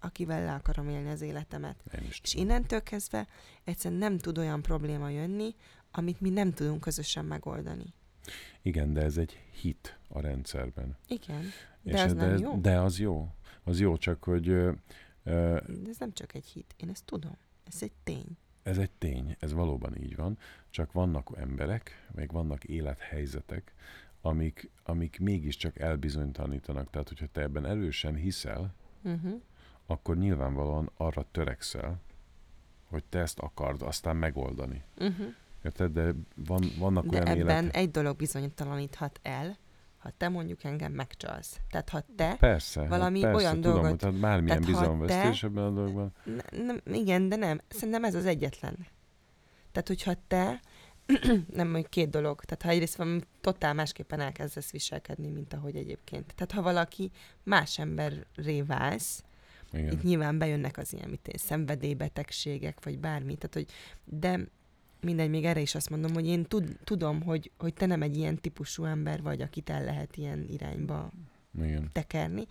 [0.00, 1.82] akivel le akarom élni az életemet.
[2.22, 3.26] És innentől kezdve
[3.64, 5.54] egyszerűen nem tud olyan probléma jönni,
[5.90, 7.94] amit mi nem tudunk közösen megoldani.
[8.62, 10.96] Igen, de ez egy hit a rendszerben.
[11.08, 11.42] Igen,
[11.82, 12.56] de És az de, nem ez- jó.
[12.60, 13.28] De az jó.
[13.64, 14.72] Az jó, csak hogy ö,
[15.22, 17.36] De ez nem csak egy hit, én ezt tudom.
[17.66, 18.36] Ez egy tény.
[18.68, 20.38] Ez egy tény, ez valóban így van,
[20.70, 23.74] csak vannak emberek, meg vannak élethelyzetek,
[24.20, 26.90] amik, amik mégiscsak elbizonytalanítanak.
[26.90, 29.40] Tehát, hogyha te ebben erősen hiszel, Uh-huh.
[29.86, 32.00] akkor nyilvánvalóan arra törekszel,
[32.88, 34.82] hogy te ezt akard, aztán megoldani.
[34.98, 35.34] Uh-huh.
[35.64, 35.92] Érted?
[35.92, 37.76] De van, vannak De olyan ebben életek...
[37.76, 39.56] egy dolog bizonytalaníthat el,
[39.98, 41.60] ha te mondjuk engem megcsalsz.
[41.70, 45.46] Tehát ha te, Persze, hát valami persze, olyan tudom, dolgot- Tehát bármilyen tehát bizalomvesztés te-
[45.46, 46.12] ebben a dologban.
[46.24, 48.86] ne, nem, igen, de nem, szerintem ez az egyetlen.
[49.72, 50.60] Tehát, hogyha te,
[51.58, 56.34] nem mondjuk két dolog, tehát ha egyrészt valami totál másképpen elkezdesz viselkedni, mint ahogy egyébként.
[56.34, 57.10] Tehát ha valaki
[57.42, 59.22] más emberré válsz,
[59.72, 59.92] Igen.
[59.92, 63.66] Itt nyilván bejönnek az ilyen, mit én, szenvedélybetegségek, vagy bármi, tehát hogy,
[64.04, 64.40] de
[65.00, 68.16] mindegy, még erre is azt mondom, hogy én tud, tudom, hogy, hogy te nem egy
[68.16, 71.10] ilyen típusú ember vagy, akit el lehet ilyen irányba
[71.62, 71.90] Igen.
[71.92, 72.46] tekerni.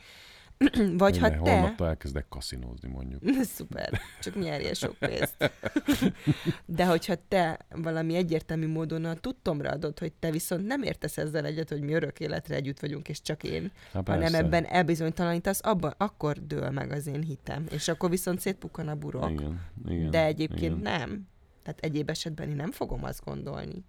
[0.98, 1.52] vagy ha Minden, te...
[1.52, 3.22] Holnaptól elkezdek kaszinózni, mondjuk.
[3.56, 5.36] Szuper, csak nyerje sok pénzt.
[6.66, 11.46] De hogyha te valami egyértelmű módon a tudtomra adod, hogy te viszont nem értesz ezzel
[11.46, 14.38] egyet, hogy mi örök életre együtt vagyunk, és csak én, Hát hanem persze.
[14.38, 17.66] ebben elbizonytalanítasz, abban akkor dől meg az én hitem.
[17.72, 19.32] És akkor viszont szétpukkan a burok.
[19.32, 21.00] Igen, igen, De egyébként igen.
[21.00, 21.28] nem.
[21.68, 23.84] Tehát egyéb esetben én nem fogom azt gondolni,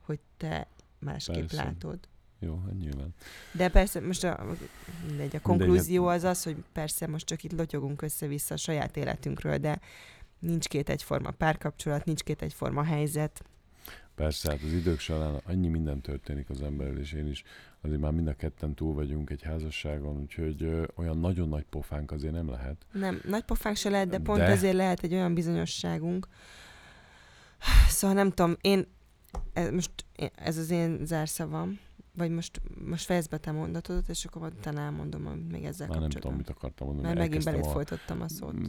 [0.00, 0.66] hogy te
[0.98, 1.64] másképp Persze.
[1.64, 1.98] látod.
[2.38, 3.14] Jó, hát nyilván.
[3.52, 4.46] De persze most a,
[5.06, 9.58] mindegy, a konklúzió az az, hogy persze most csak itt lotyogunk össze-vissza a saját életünkről,
[9.58, 9.80] de
[10.38, 13.44] nincs két egyforma párkapcsolat, nincs két egyforma helyzet.
[14.14, 17.42] Persze, hát az idők során annyi minden történik az emberrel, és én is
[17.80, 22.10] azért már mind a ketten túl vagyunk egy házasságon, úgyhogy ö, olyan nagyon nagy pofánk
[22.10, 22.86] azért nem lehet.
[22.92, 26.28] Nem, nagy pofánk se lehet, de pont De- ezért lehet egy olyan bizonyosságunk.
[27.88, 28.86] Szóval nem tudom, én,
[29.52, 29.90] ez, most
[30.34, 31.78] ez az én zárszavam,
[32.16, 35.98] vagy most, most fejezd be te mondatodat, és akkor utána elmondom, amit még ezzel Már
[35.98, 36.36] nem tudom, kapcsolatban.
[36.36, 37.06] mit akartam mondani.
[37.08, 38.52] Mert megint belét a- folytottam a szót.
[38.54, 38.62] Mm.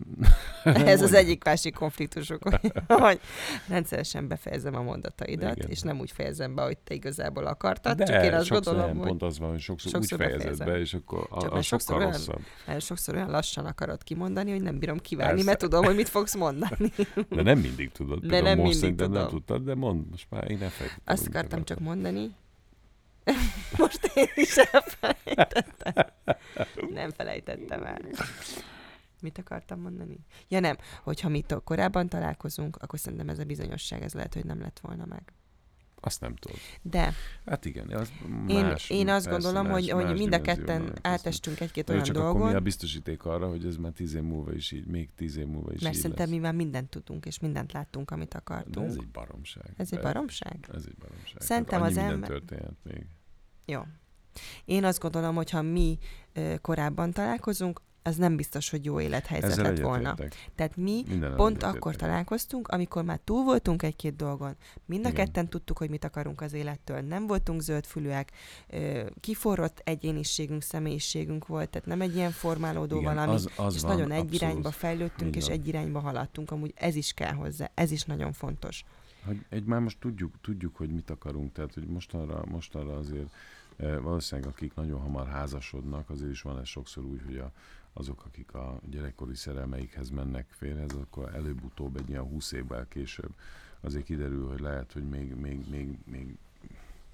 [0.94, 2.44] Ez az egyik másik konfliktusok,
[2.88, 3.20] hogy,
[3.68, 5.70] rendszeresen befejezem a mondataidat, Igen.
[5.70, 8.98] és nem úgy fejezem be, hogy te igazából akartad, De csak én azt gondolom, nem,
[8.98, 11.62] hogy pont az van, hogy sokszor, sokszor úgy fejezed be, és akkor a, Csak a
[11.62, 12.42] sokszor olyan- rosszabb.
[12.68, 15.46] mert sokszor olyan lassan akarod kimondani, hogy nem bírom kivárni, Persze.
[15.50, 16.92] mert tudom, hogy mit fogsz mondani.
[17.30, 18.26] De nem mindig tudod.
[18.26, 19.38] De nem most mindig szerintem nem tudom.
[19.38, 21.14] tudtad, de mond, most már én elfelejtettem.
[21.16, 22.36] Azt akartam csak mondani.
[23.78, 26.06] Most én is elfelejtettem.
[26.90, 28.00] Nem felejtettem el.
[29.22, 30.18] Mit akartam mondani?
[30.48, 34.46] Ja nem, hogyha mi to- korábban találkozunk, akkor szerintem ez a bizonyosság, ez lehet, hogy
[34.46, 35.34] nem lett volna meg.
[36.02, 36.58] Azt nem tudod.
[36.82, 37.14] De
[37.46, 38.12] Hát igen, az
[38.48, 41.90] én, más, én azt persze, gondolom, más, hogy, hogy más mind a ketten átestünk egy-két
[41.90, 44.72] olyan csak akkor mi a dolgon, biztosíték arra, hogy ez már tíz év múlva is
[44.72, 46.36] így, még tíz év múlva is mert így szerintem lesz.
[46.36, 48.88] mi már mindent tudunk, és mindent láttunk, amit De akartunk.
[48.88, 49.74] ez egy baromság.
[49.78, 50.68] Ez egy De- baromság?
[50.74, 51.42] Ez egy baromság.
[51.42, 53.06] Szerintem Tehát az ember- történhet még.
[53.66, 53.82] Jó.
[54.66, 55.98] Én azt gondolom, hogy ha mi
[56.62, 60.16] korábban találkozunk, az nem biztos, hogy jó élethelyzet Ezzel lett volna.
[60.56, 64.56] Tehát mi Mindennel pont akkor találkoztunk, amikor már túl voltunk egy-két dolgon.
[64.86, 65.26] Mind a Igen.
[65.26, 67.02] ketten tudtuk, hogy mit akarunk az élettől.
[67.02, 68.32] Nem voltunk zöldfülűek,
[69.20, 73.34] kiforrott egyéniségünk, személyiségünk volt, tehát nem egy ilyen formálódó Igen, valami.
[73.34, 74.42] az, az és van, nagyon egy abszolút.
[74.42, 75.58] irányba fejlődtünk, Így és van.
[75.58, 76.52] egy irányba haladtunk.
[76.52, 78.86] Amúgy ez is kell hozzá, ez is nagyon fontos.
[79.26, 83.28] Hogy egy, már most tudjuk, tudjuk, hogy mit akarunk, tehát hogy mostanra, mostanra azért
[83.78, 87.52] valószínűleg akik nagyon hamar házasodnak, azért is van ez sokszor úgy, hogy a,
[87.94, 93.32] azok, akik a gyerekkori szerelmeikhez mennek férhez, akkor előbb-utóbb egy ilyen 20 évvel később
[93.82, 96.38] azért kiderül, hogy lehet, hogy még, még, még, még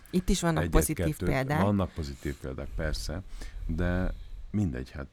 [0.09, 1.61] Itt is vannak egyet, pozitív kettőt- példák.
[1.61, 3.21] Vannak pozitív példák, persze,
[3.65, 4.13] de
[4.51, 5.07] mindegy, hát...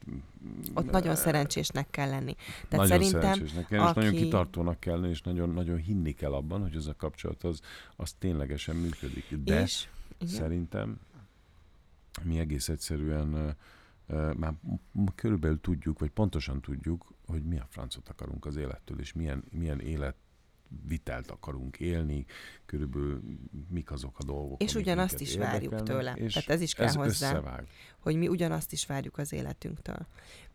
[0.73, 2.33] Ott nagyon szerencsésnek kell lenni.
[2.33, 6.13] Tehát nagyon szerintem, szerencsésnek kell, és nagyon aki- kitartónak kell, lenni, és nagyon, nagyon hinni
[6.13, 7.59] kell abban, hogy az a kapcsolat az,
[7.95, 9.35] az ténylegesen működik.
[9.43, 9.87] De és,
[10.17, 10.99] igen, szerintem
[12.23, 13.55] mi egész egyszerűen
[14.37, 14.53] már
[15.15, 19.79] körülbelül tudjuk, vagy pontosan tudjuk, hogy mi a francot akarunk az élettől, és milyen, milyen
[19.79, 22.25] életvitelt akarunk élni,
[22.65, 23.21] körülbelül
[23.69, 26.13] mik azok a dolgok, és ugyanazt is várjuk tőle.
[26.13, 27.31] És Tehát ez is kell ez hozzá.
[27.31, 27.67] összevág.
[27.99, 30.07] hogy mi ugyanazt is várjuk az életünktől.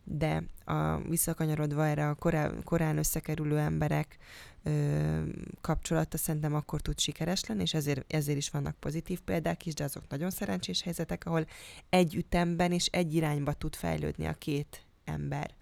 [0.07, 4.17] De a, visszakanyarodva erre a korá, korán összekerülő emberek
[4.63, 5.21] ö,
[5.61, 9.83] kapcsolata szerintem akkor tud sikeres lenni, és ezért, ezért is vannak pozitív példák is, de
[9.83, 11.45] azok nagyon szerencsés helyzetek, ahol
[11.89, 15.53] egy ütemben és egy irányba tud fejlődni a két ember.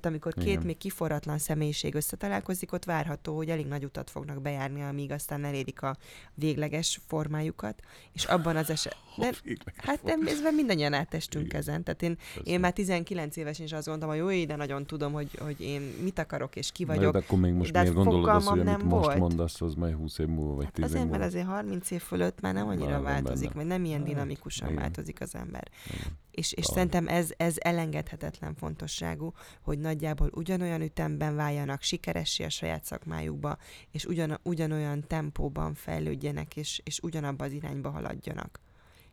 [0.00, 0.62] Tehát amikor két Igen.
[0.66, 5.82] még kiforratlan személyiség összetalálkozik, ott várható, hogy elég nagy utat fognak bejárni, amíg aztán elérik
[5.82, 5.96] a
[6.34, 7.80] végleges formájukat,
[8.12, 9.34] és abban az esetben...
[9.76, 11.60] Hát nem, nézve mindannyian átestünk Igen.
[11.60, 11.82] ezen.
[11.82, 15.30] Tehát én, én már 19 évesen is azt gondoltam, hogy jó, de nagyon tudom, hogy,
[15.38, 17.12] hogy én mit akarok és ki Na, vagyok.
[17.12, 19.18] de akkor még most de hát miért gondolod azt, hogy amit most volt.
[19.18, 21.18] mondasz, az majd 20 év múlva, vagy Hát 10 év azért, múlva?
[21.18, 24.68] mert azért 30 év fölött már nem annyira Van változik, vagy nem ilyen Hát, dinamikusan
[24.68, 24.80] igen.
[24.80, 25.68] változik az ember.
[25.86, 26.06] Igen.
[26.30, 26.88] És, és Talán.
[26.88, 29.32] szerintem ez, ez elengedhetetlen fontosságú,
[29.62, 33.56] hogy nagyjából ugyanolyan ütemben váljanak sikeressé a saját szakmájukba,
[33.90, 38.60] és ugyan, ugyanolyan tempóban fejlődjenek, és, és ugyanabba az irányba haladjanak.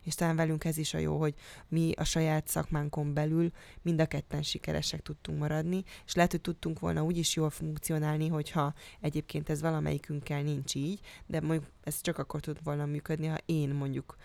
[0.04, 1.34] És talán velünk ez is a jó, hogy
[1.68, 3.50] mi a saját szakmánkon belül
[3.82, 8.28] mind a ketten sikeresek tudtunk maradni, és lehet, hogy tudtunk volna úgy is jól funkcionálni,
[8.28, 13.38] hogyha egyébként ez valamelyikünkkel nincs így, de mondjuk ez csak akkor tud volna működni, ha
[13.46, 14.16] én mondjuk,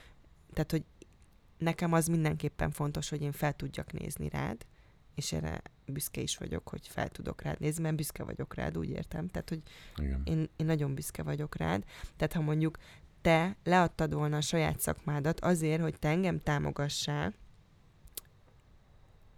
[0.54, 0.84] tehát hogy
[1.58, 4.66] nekem az mindenképpen fontos, hogy én fel tudjak nézni rád,
[5.16, 8.90] és erre büszke is vagyok, hogy fel tudok rád nézni, mert büszke vagyok rád, úgy
[8.90, 9.28] értem.
[9.28, 9.62] Tehát, hogy
[9.96, 10.22] Igen.
[10.24, 11.84] én, én nagyon büszke vagyok rád.
[12.18, 12.78] Tehát, ha mondjuk
[13.22, 17.34] te leadtad volna a saját szakmádat azért, hogy te engem támogassál,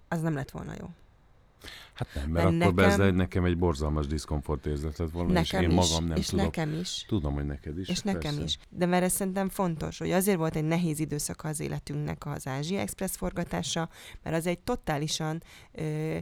[0.08, 0.90] az nem lett volna jó.
[1.94, 3.08] Hát nem, mert, Mert akkor nekem- nekem...
[3.08, 6.26] ez nekem egy borzalmas diszkomfort érzet lett volna, nekem és én is, magam nem és
[6.26, 6.46] tudok.
[6.46, 7.06] nekem is.
[7.08, 7.88] Tudom, hogy neked is.
[7.88, 8.42] És nekem persze.
[8.44, 8.58] is.
[8.70, 12.80] De mert ez szerintem fontos, hogy azért volt egy nehéz időszaka az életünknek az Ázsia
[12.80, 13.90] Express forgatása,
[14.24, 16.18] mert az egy totálisan ö,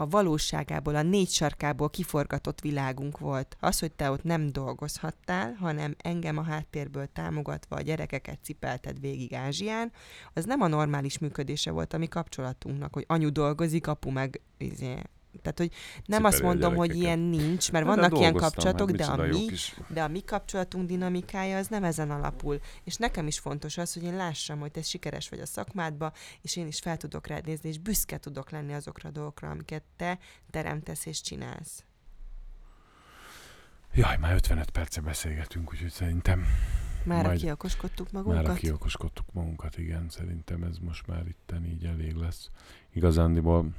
[0.00, 3.56] a valóságából, a négy sarkából kiforgatott világunk volt.
[3.60, 9.34] Az, hogy te ott nem dolgozhattál, hanem engem a háttérből támogatva a gyerekeket cipelted végig
[9.34, 9.92] Ázsián,
[10.32, 15.02] az nem a normális működése volt a mi kapcsolatunknak, hogy anyu dolgozik, apu meg izé.
[15.40, 15.72] Tehát, hogy
[16.04, 19.22] nem azt mondom, hogy ilyen nincs, mert Hát, de vannak ilyen dolgoztam, kapcsolatok, hát de
[19.22, 19.48] a mi
[19.88, 22.60] de a mi kapcsolatunk dinamikája az nem ezen alapul.
[22.84, 26.12] És nekem is fontos az, hogy én lássam, hogy te sikeres vagy a szakmádba,
[26.42, 29.82] és én is fel tudok rád nézni, és büszke tudok lenni azokra a dolgokra, amiket
[29.96, 30.18] te
[30.50, 31.84] teremtesz és csinálsz.
[33.94, 36.44] Jaj, már 55 perce beszélgetünk, úgyhogy szerintem
[37.04, 38.46] Már Majd- kiakoskodtuk magunkat?
[38.46, 42.50] már kiokoskodtuk magunkat, igen, szerintem ez most már itten így elég lesz.
[42.92, 43.70] Igazándiból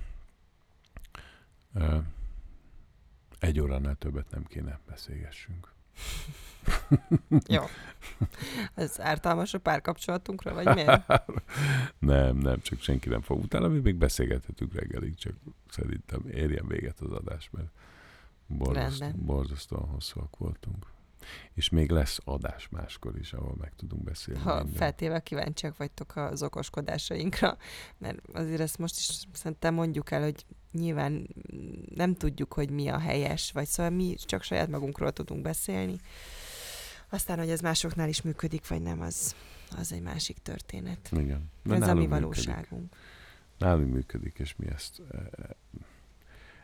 [3.39, 5.73] egy óránál többet nem kéne beszélgessünk.
[7.47, 7.63] Jó.
[8.73, 11.07] Ez ártalmas a párkapcsolatunkra, vagy miért?
[11.99, 13.43] nem, nem, csak senki nem fog.
[13.43, 15.33] Utána mi még beszélgethetünk reggelig, csak
[15.69, 17.69] szerintem érjen véget az adás, mert
[18.47, 20.85] borzasztó, borzasztóan hosszúak voltunk.
[21.53, 24.41] És még lesz adás máskor is, ahol meg tudunk beszélni.
[24.41, 24.73] Ha minden.
[24.73, 27.57] feltéve kíváncsiak vagytok az okoskodásainkra,
[27.97, 31.27] mert azért ezt most is szerintem mondjuk el, hogy nyilván
[31.95, 35.95] nem tudjuk, hogy mi a helyes, vagy szóval mi csak saját magunkról tudunk beszélni.
[37.09, 39.35] Aztán, hogy ez másoknál is működik, vagy nem, az,
[39.77, 41.09] az egy másik történet.
[41.11, 41.49] Igen.
[41.63, 42.21] De ez a mi nálunk működik.
[42.21, 42.95] valóságunk.
[43.57, 45.55] Nálunk működik, és mi ezt e, e,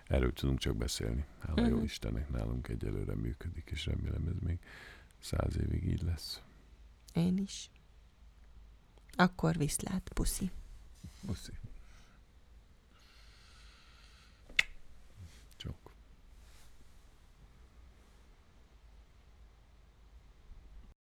[0.07, 1.25] erről tudunk csak beszélni.
[1.39, 1.83] Hála jó Mhm.
[1.83, 4.59] Istennek nálunk egyelőre működik, és remélem ez még
[5.19, 6.41] száz évig így lesz.
[7.13, 7.69] Én is.
[9.15, 10.51] Akkor viszlát, puszi.
[11.25, 11.51] Puszi.